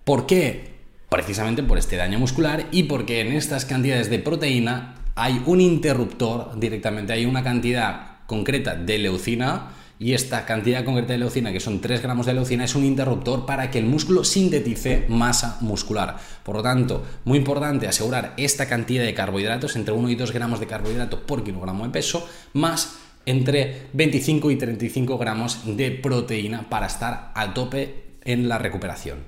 ¿Por 0.04 0.26
qué? 0.26 0.72
Precisamente 1.10 1.62
por 1.64 1.78
este 1.78 1.98
daño 1.98 2.20
muscular 2.20 2.68
y 2.72 2.84
porque 2.84 3.20
en 3.20 3.34
estas 3.34 3.66
cantidades 3.66 4.10
de 4.10 4.20
proteína 4.20 4.96
hay 5.16 5.42
un 5.46 5.60
interruptor 5.60 6.58
directamente, 6.58 7.12
hay 7.12 7.26
una 7.26 7.44
cantidad 7.44 8.20
concreta 8.28 8.76
de 8.76 8.98
leucina 8.98 9.72
y 10.02 10.16
esta 10.16 10.48
cantidad 10.48 10.84
concreta 10.84 11.14
de 11.14 11.20
leucina, 11.20 11.52
que 11.52 11.60
son 11.60 11.80
3 11.80 12.02
gramos 12.02 12.26
de 12.26 12.34
leucina, 12.34 12.64
es 12.64 12.74
un 12.74 12.84
interruptor 12.84 13.46
para 13.46 13.70
que 13.70 13.78
el 13.78 13.86
músculo 13.86 14.24
sintetice 14.24 15.06
masa 15.08 15.58
muscular. 15.62 16.18
Por 16.42 16.56
lo 16.56 16.64
tanto, 16.64 17.06
muy 17.24 17.38
importante 17.38 17.88
asegurar 17.88 18.34
esta 18.36 18.66
cantidad 18.66 19.04
de 19.04 19.14
carbohidratos, 19.14 19.76
entre 19.76 19.94
1 19.94 20.10
y 20.10 20.16
2 20.16 20.32
gramos 20.32 20.60
de 20.60 20.66
carbohidrato 20.66 21.22
por 21.28 21.44
kilogramo 21.44 21.86
de 21.86 21.92
peso, 21.92 22.28
más 22.54 22.98
entre 23.28 23.90
25 23.94 24.50
y 24.50 24.56
35 24.56 25.20
gramos 25.20 25.60
de 25.66 25.92
proteína 25.92 26.68
para 26.68 26.88
estar 26.88 27.32
a 27.36 27.54
tope 27.54 28.16
en 28.24 28.50
la 28.50 28.58
recuperación. 28.58 29.20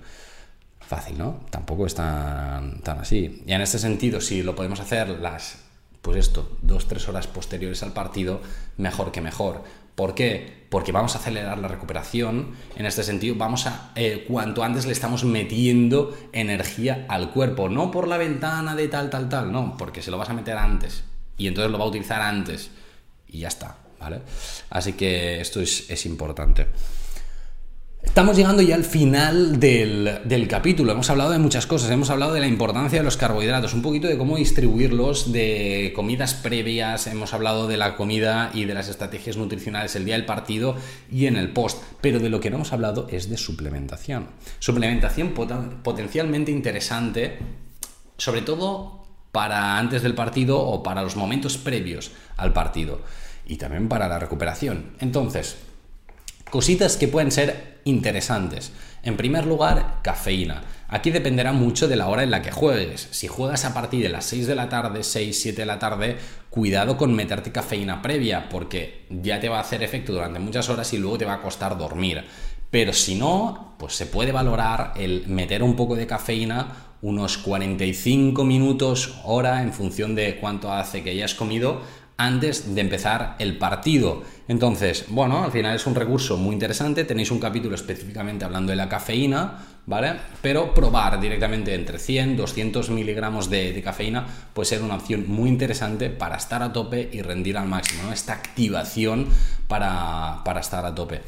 Fácil, 0.80 1.20
¿no? 1.20 1.42
Tampoco 1.52 1.86
es 1.86 1.94
tan, 1.94 2.82
tan 2.82 2.98
así. 2.98 3.44
Y 3.46 3.54
en 3.54 3.62
este 3.62 3.78
sentido, 3.78 4.20
si 4.20 4.42
lo 4.42 4.56
podemos 4.56 4.80
hacer 4.80 5.08
las, 5.22 5.60
pues 6.02 6.18
esto, 6.18 6.58
2-3 6.66 7.10
horas 7.10 7.28
posteriores 7.28 7.84
al 7.84 7.94
partido, 7.94 8.42
mejor 8.78 9.12
que 9.12 9.22
mejor 9.22 9.83
¿Por 9.96 10.16
qué? 10.16 10.64
Porque 10.70 10.92
vamos 10.92 11.16
a 11.16 11.20
acelerar 11.20 11.58
la 11.60 11.68
recuperación. 11.68 12.56
En 12.76 12.86
este 12.86 13.04
sentido, 13.04 13.36
vamos 13.36 13.68
a, 13.68 13.92
eh, 13.96 14.26
cuanto 14.28 14.64
antes 14.64 14.86
le 14.86 14.92
estamos 14.92 15.24
metiendo 15.24 16.18
energía 16.32 17.06
al 17.10 17.30
cuerpo. 17.32 17.70
No 17.70 17.92
por 17.92 18.08
la 18.08 18.18
ventana 18.18 18.76
de 18.76 18.88
tal, 18.88 19.10
tal, 19.10 19.30
tal, 19.30 19.52
no, 19.52 19.78
porque 19.78 20.02
se 20.02 20.10
lo 20.10 20.18
vas 20.18 20.30
a 20.30 20.34
meter 20.34 20.58
antes. 20.58 21.04
Y 21.38 21.48
entonces 21.48 21.72
lo 21.72 21.78
va 21.78 21.86
a 21.86 21.88
utilizar 21.88 22.22
antes. 22.22 22.72
Y 23.28 23.40
ya 23.40 23.50
está, 23.50 23.78
¿vale? 24.00 24.22
Así 24.72 24.94
que 24.94 25.40
esto 25.40 25.62
es, 25.62 25.90
es 25.90 26.06
importante. 26.06 26.68
Estamos 28.14 28.38
llegando 28.38 28.62
ya 28.62 28.76
al 28.76 28.84
final 28.84 29.60
del, 29.60 30.48
capítulo. 30.48 30.92
Hemos 30.92 31.10
hablado 31.10 31.32
de 31.32 31.40
muchas 31.40 31.66
cosas. 31.66 31.90
Hemos 31.90 32.12
hablado 32.12 32.34
de 32.34 32.42
la 32.42 32.48
importancia 32.48 33.00
de 33.00 33.04
los 33.04 33.18
carbohidratos, 33.18 33.74
un 33.74 33.82
poquito 33.82 34.08
de 34.08 34.20
cómo 34.20 34.38
distribuirlos, 34.38 35.32
de 35.32 35.92
comidas 35.96 36.36
previas. 36.36 37.08
Hemos 37.08 37.34
hablado 37.34 37.68
de 37.68 37.78
la 37.78 37.96
comida 37.96 38.52
y 38.54 38.66
de 38.66 38.76
las 38.76 38.88
estrategias 38.88 39.36
nutricionales 39.36 39.96
el 39.96 40.06
día 40.06 40.14
del 40.14 40.28
partido 40.28 40.76
y 41.12 41.26
en 41.26 41.38
el 41.38 41.50
post. 41.50 41.82
Pero 42.02 42.20
de 42.20 42.30
lo 42.30 42.40
que 42.40 42.52
no 42.52 42.58
hemos 42.58 42.72
hablado 42.72 43.08
es 43.10 43.32
de 43.32 43.38
suplementación. 43.38 44.28
Suplementación 44.60 45.34
potencialmente 45.82 46.52
interesante, 46.52 47.40
sobre 48.18 48.44
todo 48.44 49.08
para 49.32 49.80
antes 49.80 50.04
del 50.04 50.14
partido 50.14 50.60
o 50.60 50.84
para 50.84 51.02
los 51.02 51.16
momentos 51.16 51.58
previos 51.58 52.12
al 52.38 52.54
partido. 52.54 53.02
Y 53.48 53.56
también 53.56 53.90
para 53.90 54.08
la 54.08 54.20
recuperación. 54.20 54.92
Entonces, 55.00 55.58
Cositas 56.54 56.98
que 56.98 57.08
pueden 57.08 57.32
ser 57.32 57.80
interesantes. 57.84 58.74
En 59.02 59.18
primer 59.18 59.48
lugar, 59.48 60.02
cafeína. 60.04 60.62
Aquí 60.88 61.10
dependerá 61.10 61.52
mucho 61.52 61.88
de 61.88 61.96
la 61.96 62.08
hora 62.10 62.22
en 62.22 62.30
la 62.30 62.44
que 62.44 62.52
juegues. 62.52 63.08
Si 63.10 63.28
juegas 63.28 63.66
a 63.66 63.74
partir 63.74 64.04
de 64.04 64.10
las 64.10 64.26
6 64.26 64.46
de 64.46 64.54
la 64.54 64.70
tarde, 64.70 65.04
6, 65.04 65.42
7 65.42 65.64
de 65.64 65.66
la 65.66 65.80
tarde, 65.80 66.16
cuidado 66.52 66.96
con 66.96 67.16
meterte 67.16 67.52
cafeína 67.52 68.04
previa, 68.04 68.50
porque 68.50 69.08
ya 69.10 69.40
te 69.40 69.50
va 69.50 69.58
a 69.58 69.62
hacer 69.62 69.82
efecto 69.82 70.14
durante 70.14 70.38
muchas 70.38 70.70
horas 70.70 70.94
y 70.94 71.00
luego 71.00 71.18
te 71.18 71.26
va 71.26 71.34
a 71.34 71.42
costar 71.42 71.76
dormir. 71.76 72.24
Pero 72.70 72.94
si 72.94 73.16
no, 73.16 73.74
pues 73.80 73.96
se 73.96 74.06
puede 74.06 74.32
valorar 74.32 74.94
el 74.96 75.26
meter 75.26 75.64
un 75.64 75.76
poco 75.76 75.96
de 75.96 76.06
cafeína 76.06 76.68
unos 77.02 77.38
45 77.40 78.46
minutos, 78.46 79.16
hora, 79.26 79.62
en 79.62 79.74
función 79.74 80.16
de 80.16 80.38
cuánto 80.40 80.72
hace 80.72 81.04
que 81.04 81.10
hayas 81.10 81.34
comido, 81.34 81.82
antes 82.26 82.74
de 82.74 82.82
empezar 82.82 83.36
el 83.40 83.58
partido. 83.58 84.24
Entonces, 84.48 85.06
bueno, 85.10 85.44
al 85.44 85.52
final 85.52 85.76
es 85.76 85.86
un 85.86 85.96
recurso 85.96 86.38
muy 86.38 86.54
interesante. 86.54 87.04
Tenéis 87.04 87.32
un 87.32 87.40
capítulo 87.40 87.76
específicamente 87.76 88.46
hablando 88.46 88.72
de 88.72 88.78
la 88.78 88.90
cafeína, 88.90 89.66
¿vale? 89.86 90.14
Pero 90.42 90.74
probar 90.74 91.20
directamente 91.20 91.76
entre 91.76 92.00
100, 92.00 92.38
200 92.38 92.90
miligramos 92.90 93.50
de, 93.50 93.82
cafeína 93.84 94.26
puede 94.54 94.70
ser 94.70 94.82
una 94.82 94.96
opción 94.96 95.26
muy 95.28 95.50
interesante 95.50 96.10
para 96.10 96.38
estar 96.38 96.64
a 96.64 96.72
tope 96.72 97.10
y 97.12 97.22
rendir 97.22 97.58
al 97.58 97.68
máximo. 97.68 98.12
Esta 98.12 98.34
activación 98.34 99.28
para, 99.68 100.42
para 100.46 100.62
estar 100.62 100.86
a 100.86 100.96
tope. 100.96 101.22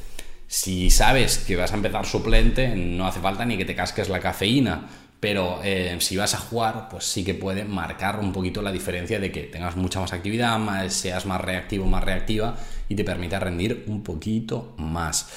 Si 0.48 0.92
sabes 0.92 1.40
que 1.40 1.56
vas 1.56 1.72
a 1.72 1.76
empezar 1.76 2.06
suplente, 2.06 2.76
no 2.76 3.08
hace 3.08 3.20
falta 3.20 3.46
ni 3.46 3.58
que 3.58 3.66
te 3.66 3.76
casques 3.76 4.10
la 4.10 4.20
cafeína 4.20 4.88
pero 5.26 5.60
eh, 5.64 5.98
si 6.02 6.18
vas 6.18 6.36
a 6.36 6.38
jugar, 6.38 6.88
pues 6.88 7.04
sí 7.04 7.24
que 7.24 7.34
puede 7.34 7.66
marcar 7.66 8.20
un 8.20 8.32
poquito 8.32 8.62
la 8.62 8.72
diferencia 8.72 9.20
de 9.20 9.32
que 9.32 9.42
tengas 9.42 9.76
mucha 9.76 10.00
más 10.00 10.14
actividad, 10.14 10.60
más, 10.60 10.94
seas 10.94 11.26
más 11.26 11.42
reactivo, 11.42 11.88
más 11.88 12.04
reactiva 12.04 12.56
y 12.88 12.94
te 12.94 13.04
permita 13.04 13.40
rendir 13.40 13.86
un 13.88 14.04
poquito 14.04 14.76
más. 14.78 15.28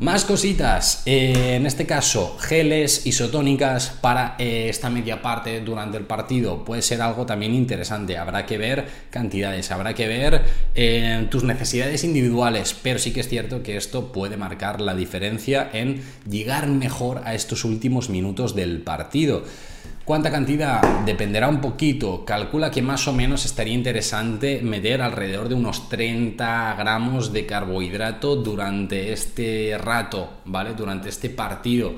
Más 0.00 0.24
cositas, 0.24 1.02
eh, 1.04 1.56
en 1.56 1.66
este 1.66 1.84
caso 1.84 2.38
geles 2.40 3.06
isotónicas 3.06 3.90
para 4.00 4.34
eh, 4.38 4.70
esta 4.70 4.88
media 4.88 5.20
parte 5.20 5.60
durante 5.60 5.98
el 5.98 6.04
partido. 6.04 6.64
Puede 6.64 6.80
ser 6.80 7.02
algo 7.02 7.26
también 7.26 7.54
interesante, 7.54 8.16
habrá 8.16 8.46
que 8.46 8.56
ver 8.56 8.86
cantidades, 9.10 9.70
habrá 9.70 9.92
que 9.92 10.08
ver 10.08 10.42
eh, 10.74 11.26
tus 11.30 11.44
necesidades 11.44 12.02
individuales, 12.02 12.74
pero 12.82 12.98
sí 12.98 13.12
que 13.12 13.20
es 13.20 13.28
cierto 13.28 13.62
que 13.62 13.76
esto 13.76 14.10
puede 14.10 14.38
marcar 14.38 14.80
la 14.80 14.94
diferencia 14.94 15.68
en 15.70 16.02
llegar 16.26 16.66
mejor 16.66 17.20
a 17.26 17.34
estos 17.34 17.66
últimos 17.66 18.08
minutos 18.08 18.54
del 18.54 18.80
partido. 18.80 19.44
¿Cuánta 20.10 20.32
cantidad? 20.32 20.82
Dependerá 21.06 21.46
un 21.46 21.60
poquito. 21.60 22.24
Calcula 22.24 22.68
que 22.68 22.82
más 22.82 23.06
o 23.06 23.12
menos 23.12 23.44
estaría 23.44 23.74
interesante 23.74 24.60
meter 24.60 25.02
alrededor 25.02 25.48
de 25.48 25.54
unos 25.54 25.88
30 25.88 26.74
gramos 26.76 27.32
de 27.32 27.46
carbohidrato 27.46 28.34
durante 28.34 29.12
este 29.12 29.78
rato, 29.78 30.40
¿vale? 30.46 30.74
Durante 30.74 31.10
este 31.10 31.30
partido. 31.30 31.94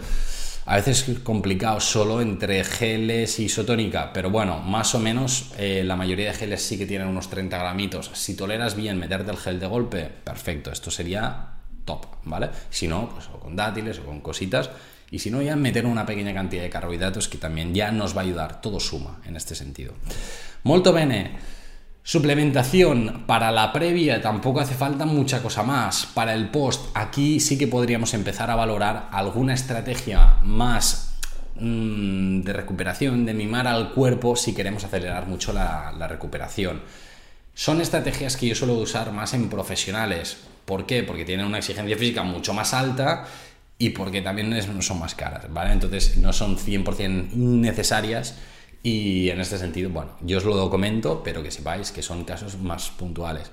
A 0.67 0.77
veces 0.77 1.09
es 1.09 1.19
complicado 1.21 1.81
solo 1.81 2.21
entre 2.21 2.63
geles 2.65 3.41
y 3.41 3.45
isotónica, 3.45 4.13
pero 4.13 4.29
bueno, 4.29 4.59
más 4.59 4.95
o 4.95 4.99
menos 4.99 5.51
eh, 5.57 5.83
la 5.83 5.97
mayoría 5.97 6.33
de 6.33 6.35
geles 6.35 6.61
sí 6.61 6.77
que 6.77 6.85
tienen 6.85 7.09
unos 7.09 7.31
30 7.31 7.57
gramitos. 7.57 8.11
Si 8.13 8.37
toleras 8.37 8.77
bien 8.77 8.99
meterte 8.99 9.31
el 9.31 9.39
gel 9.39 9.59
de 9.59 9.67
golpe, 9.69 10.11
perfecto, 10.23 10.71
esto 10.71 10.91
sería 10.91 11.47
top, 11.87 12.05
¿vale? 12.25 12.51
Si 12.69 12.87
no, 12.87 13.09
pues 13.09 13.31
o 13.33 13.41
con 13.41 13.57
dátiles 13.57 14.01
o 14.01 14.05
con 14.05 14.21
cositas. 14.21 14.69
Y 15.13 15.19
si 15.19 15.31
no, 15.31 15.43
ya 15.43 15.57
meter 15.57 15.85
una 15.85 16.07
pequeña 16.07 16.33
cantidad 16.33 16.63
de 16.63 16.71
carbohidratos 16.71 17.29
que 17.29 17.37
también 17.37 17.75
ya 17.75 17.93
nos 17.93 18.17
va 18.17 18.23
a 18.23 18.25
ayudar. 18.25 18.63
Todo 18.63 18.81
suma 18.81 19.21
en 19.27 19.37
este 19.37 19.55
sentido. 19.55 19.93
Molto 20.63 20.91
bene. 20.95 21.33
Suplementación 22.03 23.25
para 23.27 23.53
la 23.53 23.75
previa 23.75 24.23
tampoco 24.23 24.61
hace 24.61 24.75
falta 24.75 25.05
mucha 25.05 25.43
cosa 25.43 25.65
más. 25.65 26.07
Para 26.07 26.33
el 26.33 26.49
post, 26.49 26.87
aquí 26.95 27.41
sí 27.41 27.59
que 27.59 27.67
podríamos 27.67 28.15
empezar 28.15 28.51
a 28.51 28.57
valorar 28.57 29.11
alguna 29.13 29.53
estrategia 29.53 30.39
más 30.45 31.19
mm, 31.57 32.41
de 32.41 32.53
recuperación, 32.55 33.27
de 33.27 33.35
mimar 33.35 33.67
al 33.67 33.93
cuerpo 33.93 34.35
si 34.35 34.55
queremos 34.55 34.83
acelerar 34.83 35.27
mucho 35.27 35.53
la, 35.53 35.93
la 35.93 36.09
recuperación. 36.09 36.81
Son 37.53 37.83
estrategias 37.83 38.39
que 38.39 38.49
yo 38.49 38.55
suelo 38.55 38.77
usar 38.77 39.13
más 39.13 39.35
en 39.35 39.51
profesionales. 39.51 40.39
¿Por 40.65 40.87
qué? 40.87 41.03
Porque 41.03 41.27
tienen 41.27 41.45
una 41.45 41.59
exigencia 41.59 41.99
física 41.99 42.23
mucho 42.23 42.55
más 42.55 42.73
alta 42.73 43.27
y 43.83 43.91
porque 43.91 44.23
también 44.23 44.55
son 44.81 45.01
más 45.01 45.17
caras, 45.17 45.53
¿vale? 45.53 45.73
Entonces 45.73 46.17
no 46.17 46.33
son 46.33 46.57
100% 46.57 47.33
necesarias 47.33 48.39
y 48.81 49.29
en 49.29 49.41
este 49.41 49.59
sentido, 49.59 49.91
bueno, 49.91 50.13
yo 50.21 50.39
os 50.39 50.45
lo 50.45 50.55
documento, 50.55 51.25
pero 51.25 51.43
que 51.43 51.51
sepáis 51.51 51.91
que 51.91 52.01
son 52.01 52.23
casos 52.25 52.57
más 52.59 52.91
puntuales. 52.91 53.51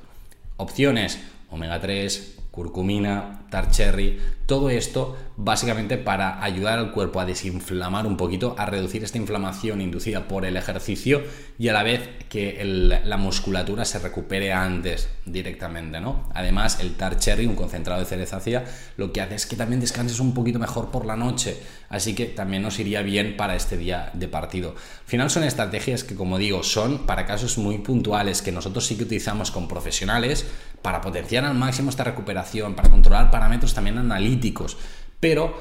Opciones, 0.57 1.17
omega 1.49 1.81
3, 1.81 2.38
curcumina, 2.59 3.45
tar 3.49 3.71
cherry, 3.71 4.19
todo 4.45 4.69
esto 4.69 5.15
básicamente 5.37 5.97
para 5.97 6.43
ayudar 6.43 6.77
al 6.77 6.91
cuerpo 6.91 7.21
a 7.21 7.25
desinflamar 7.25 8.05
un 8.05 8.17
poquito, 8.17 8.53
a 8.57 8.65
reducir 8.65 9.01
esta 9.01 9.17
inflamación 9.17 9.79
inducida 9.79 10.27
por 10.27 10.43
el 10.43 10.57
ejercicio 10.57 11.21
y 11.57 11.69
a 11.69 11.73
la 11.73 11.83
vez 11.83 12.09
que 12.27 12.61
la 13.05 13.15
musculatura 13.15 13.85
se 13.85 13.99
recupere 13.99 14.51
antes 14.51 15.07
directamente, 15.25 16.01
¿no? 16.01 16.27
Además, 16.33 16.81
el 16.81 16.95
tar 16.95 17.17
cherry, 17.17 17.45
un 17.45 17.55
concentrado 17.55 18.01
de 18.01 18.05
cerezácea, 18.05 18.65
lo 18.97 19.13
que 19.13 19.21
hace 19.21 19.35
es 19.35 19.45
que 19.45 19.55
también 19.55 19.79
descanses 19.79 20.19
un 20.19 20.33
poquito 20.33 20.59
mejor 20.59 20.91
por 20.91 21.05
la 21.05 21.15
noche, 21.15 21.57
así 21.89 22.15
que 22.15 22.25
también 22.25 22.63
nos 22.63 22.79
iría 22.79 23.01
bien 23.01 23.35
para 23.35 23.55
este 23.55 23.77
día 23.77 24.11
de 24.13 24.27
partido. 24.27 24.69
Al 24.69 25.07
final 25.07 25.29
son 25.29 25.43
estrategias 25.43 26.03
que, 26.03 26.15
como 26.15 26.37
digo, 26.37 26.63
son 26.63 27.05
para 27.05 27.25
casos 27.25 27.57
muy 27.57 27.79
puntuales 27.79 28.41
que 28.41 28.51
nosotros 28.51 28.85
sí 28.85 28.95
que 28.95 29.03
utilizamos 29.03 29.51
con 29.51 29.67
profesionales 29.67 30.45
para 30.81 31.01
potenciar 31.01 31.45
al 31.45 31.55
máximo 31.55 31.89
esta 31.89 32.03
recuperación, 32.03 32.75
para 32.75 32.89
controlar 32.89 33.31
parámetros 33.31 33.73
también 33.73 33.97
analíticos 33.97 34.77
pero 35.19 35.53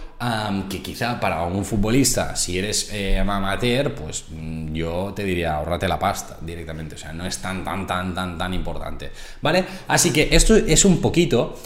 que 0.70 0.82
quizá 0.82 1.18
para 1.18 1.42
un 1.42 1.64
futbolista, 1.64 2.36
si 2.36 2.58
eres 2.58 2.90
eh, 2.92 3.18
amateur, 3.18 3.94
pues 3.94 4.26
mm, 4.30 4.72
yo 4.72 5.12
te 5.14 5.24
diría 5.24 5.56
ahorrate 5.56 5.88
la 5.88 5.98
pasta 5.98 6.38
directamente, 6.40 6.94
o 6.94 6.98
sea, 6.98 7.12
no 7.12 7.26
es 7.26 7.38
tan, 7.38 7.64
tan, 7.64 7.86
tan, 7.86 8.14
tan, 8.14 8.38
tan 8.38 8.54
importante, 8.54 9.10
¿vale? 9.42 9.64
Así 9.88 10.12
que 10.12 10.28
esto 10.30 10.54
es 10.54 10.84
un 10.84 11.00
poquito 11.00 11.58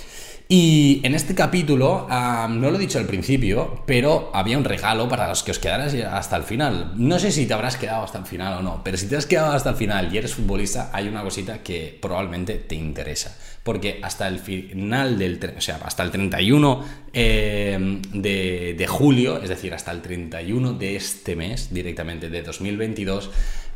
y 0.54 1.00
en 1.02 1.14
este 1.14 1.34
capítulo, 1.34 2.06
no 2.10 2.70
lo 2.70 2.76
he 2.76 2.78
dicho 2.78 2.98
al 2.98 3.06
principio, 3.06 3.82
pero 3.86 4.30
había 4.34 4.58
un 4.58 4.64
regalo 4.64 5.08
para 5.08 5.26
los 5.26 5.42
que 5.42 5.50
os 5.50 5.58
quedaras 5.58 5.94
hasta 5.94 6.36
el 6.36 6.42
final. 6.42 6.92
No 6.94 7.18
sé 7.18 7.32
si 7.32 7.46
te 7.46 7.54
habrás 7.54 7.78
quedado 7.78 8.04
hasta 8.04 8.18
el 8.18 8.26
final 8.26 8.58
o 8.58 8.62
no, 8.62 8.84
pero 8.84 8.98
si 8.98 9.06
te 9.06 9.16
has 9.16 9.24
quedado 9.24 9.52
hasta 9.52 9.70
el 9.70 9.76
final 9.76 10.14
y 10.14 10.18
eres 10.18 10.34
futbolista, 10.34 10.90
hay 10.92 11.08
una 11.08 11.22
cosita 11.22 11.62
que 11.62 11.98
probablemente 11.98 12.56
te 12.56 12.74
interesa. 12.74 13.34
Porque 13.62 14.00
hasta 14.02 14.28
el 14.28 14.40
final 14.40 15.18
del, 15.18 15.40
o 15.56 15.60
sea, 15.62 15.80
hasta 15.86 16.02
el 16.02 16.10
31 16.10 16.84
eh, 17.14 18.02
de, 18.12 18.74
de 18.76 18.86
julio, 18.86 19.40
es 19.40 19.48
decir, 19.48 19.72
hasta 19.72 19.90
el 19.90 20.02
31 20.02 20.74
de 20.74 20.96
este 20.96 21.34
mes, 21.34 21.72
directamente 21.72 22.28
de 22.28 22.42
2022, 22.42 23.30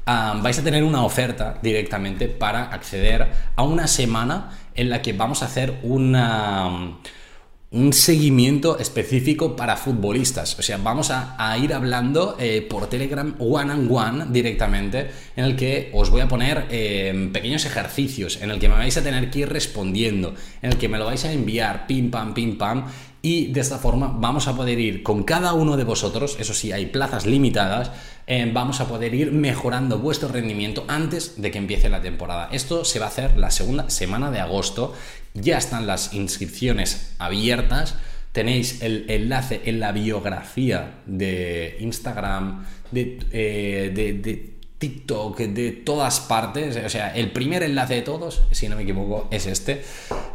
vais 0.07 0.59
a 0.59 0.62
tener 0.62 0.85
una 0.85 1.05
oferta 1.05 1.59
directamente 1.61 2.29
para 2.29 2.64
acceder 2.64 3.27
a 3.57 3.62
una 3.64 3.88
semana 3.88 4.51
en 4.75 4.88
la 4.88 5.03
que 5.03 5.12
vamos 5.12 5.42
a 5.42 5.47
hacer 5.47 5.81
un 5.83 6.14
seguimiento 7.92 8.79
específico 8.79 9.57
para 9.57 9.77
futbolistas. 9.77 10.57
O 10.61 10.62
sea, 10.62 10.77
vamos 10.77 11.11
a, 11.11 11.59
ir 11.59 11.75
hablando 11.75 12.37
eh, 12.38 12.64
por 12.69 12.87
Telegram 12.88 13.35
one 13.40 13.73
on 13.73 13.88
one 13.90 14.27
directamente, 14.31 15.11
en 15.35 15.45
el 15.45 15.57
que 15.57 15.90
os 15.92 16.11
voy 16.11 16.21
a 16.21 16.29
poner 16.29 16.66
eh, 16.71 17.31
pequeños 17.33 17.64
ejercicios, 17.64 18.40
en 18.40 18.51
el 18.51 18.61
que 18.61 18.69
me 18.69 18.77
vais 18.77 18.97
a 18.97 19.03
tener 19.03 19.29
que 19.29 19.40
ir 19.40 19.49
respondiendo, 19.49 20.35
en 20.62 20.71
el 20.71 20.79
que 20.79 20.88
me 20.88 20.99
lo 20.99 21.07
vais 21.07 21.25
a 21.25 21.33
enviar, 21.33 21.88
pim 21.88 22.12
pam, 22.12 22.33
pim 22.33 22.57
pam, 22.57 22.87
y 23.27 23.49
de 23.49 23.61
esta 23.61 23.79
forma 23.79 24.15
vamos 24.17 24.47
a 24.47 24.55
poder 24.55 24.79
ir 24.79 25.03
con 25.03 25.25
cada 25.25 25.53
uno 25.53 25.77
de 25.77 25.83
vosotros, 25.83 26.37
eso 26.39 26.55
sí, 26.55 26.71
hay 26.71 26.87
plazas 26.87 27.27
limitadas, 27.27 27.91
eh, 28.29 28.49
vamos 28.55 28.81
a 28.81 28.87
poder 28.87 29.15
ir 29.15 29.33
mejorando 29.33 29.99
vuestro 29.99 30.29
rendimiento 30.29 30.85
antes 30.87 31.43
de 31.43 31.51
que 31.51 31.59
empiece 31.59 31.89
la 31.89 32.01
temporada. 32.01 32.49
Esto 32.53 32.85
se 32.85 33.01
va 33.01 33.07
a 33.07 33.09
hacer 33.09 33.37
la 33.37 33.51
segunda 33.51 33.91
semana 33.91 34.31
de 34.31 34.39
agosto, 34.39 34.95
ya 35.35 35.59
están 35.59 35.89
las 35.89 36.15
inscripciones 36.15 37.15
abiertas. 37.19 37.97
Tenéis 38.31 38.81
el 38.83 39.07
enlace 39.09 39.61
en 39.65 39.81
la 39.81 39.91
biografía 39.91 41.01
de 41.07 41.79
Instagram, 41.81 42.65
de, 42.93 43.19
eh, 43.33 44.56
TikTok, 44.79 45.39
de 45.39 45.73
todas 45.73 46.21
partes. 46.21 46.77
O 46.85 46.89
sea, 46.89 47.15
el 47.15 47.33
primer 47.33 47.62
enlace 47.62 47.95
de 47.95 48.03
todos, 48.03 48.43
si 48.51 48.69
no 48.69 48.77
me 48.77 48.83
equivoco, 48.83 49.29
es 49.31 49.47
este. 49.47 49.83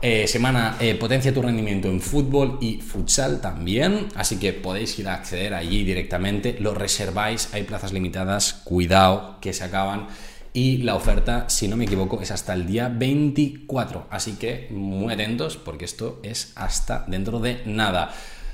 Eh, 0.02 0.28
semana 0.28 0.78
eh, 0.80 0.96
Potencia 0.96 1.34
tu 1.34 1.42
rendimiento 1.42 1.88
en 1.88 2.02
fútbol 2.02 2.58
y 2.60 2.78
futsal 2.78 3.40
también. 3.40 4.08
Así 4.16 4.38
que 4.38 4.54
podéis 4.54 4.98
ir 4.98 5.08
a 5.08 5.16
acceder 5.16 5.54
allí 5.54 5.84
directamente. 5.84 6.58
Lo 6.60 6.74
reserváis, 6.74 7.50
hay 7.54 7.64
plazas 7.64 7.94
limitadas. 7.94 8.54
Cuidado 8.64 9.38
que 9.42 9.54
se 9.54 9.64
acaban. 9.64 10.08
Y 10.54 10.80
la 10.80 10.96
oferta, 10.96 11.48
si 11.48 11.68
no 11.68 11.78
me 11.78 11.86
equivoco, 11.86 12.20
es 12.22 12.32
hasta 12.32 12.54
el 12.54 12.66
día 12.66 12.90
24. 12.90 14.08
Así 14.10 14.34
que 14.34 14.68
muy 14.72 15.14
atentos 15.14 15.58
porque 15.58 15.86
esto 15.86 16.20
es 16.24 16.52
hasta 16.56 17.06
dentro 17.08 17.40
de 17.40 17.62
nada. 17.66 18.14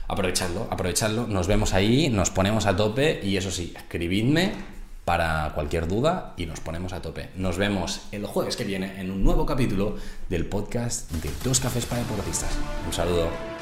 Aprovechadlo, 0.10 0.68
aprovechadlo. 0.70 1.28
Nos 1.28 1.48
vemos 1.48 1.74
ahí, 1.74 2.10
nos 2.10 2.30
ponemos 2.30 2.66
a 2.66 2.76
tope 2.76 3.20
y 3.24 3.38
eso 3.38 3.52
sí, 3.52 3.74
escribidme 3.76 4.77
para 5.08 5.54
cualquier 5.56 5.88
duda 5.88 6.34
y 6.36 6.46
nos 6.48 6.60
ponemos 6.60 6.92
a 6.92 7.02
tope. 7.02 7.30
Nos 7.38 7.58
vemos 7.58 8.02
el 8.12 8.26
jueves 8.26 8.58
que 8.58 8.66
viene 8.66 9.00
en 9.00 9.10
un 9.10 9.24
nuevo 9.24 9.46
capítulo 9.46 9.96
del 10.28 10.46
podcast 10.48 11.10
de 11.10 11.32
Dos 11.46 11.62
Cafés 11.62 11.86
para 11.86 12.02
Deportistas. 12.02 12.52
Un 12.86 12.92
saludo. 12.92 13.57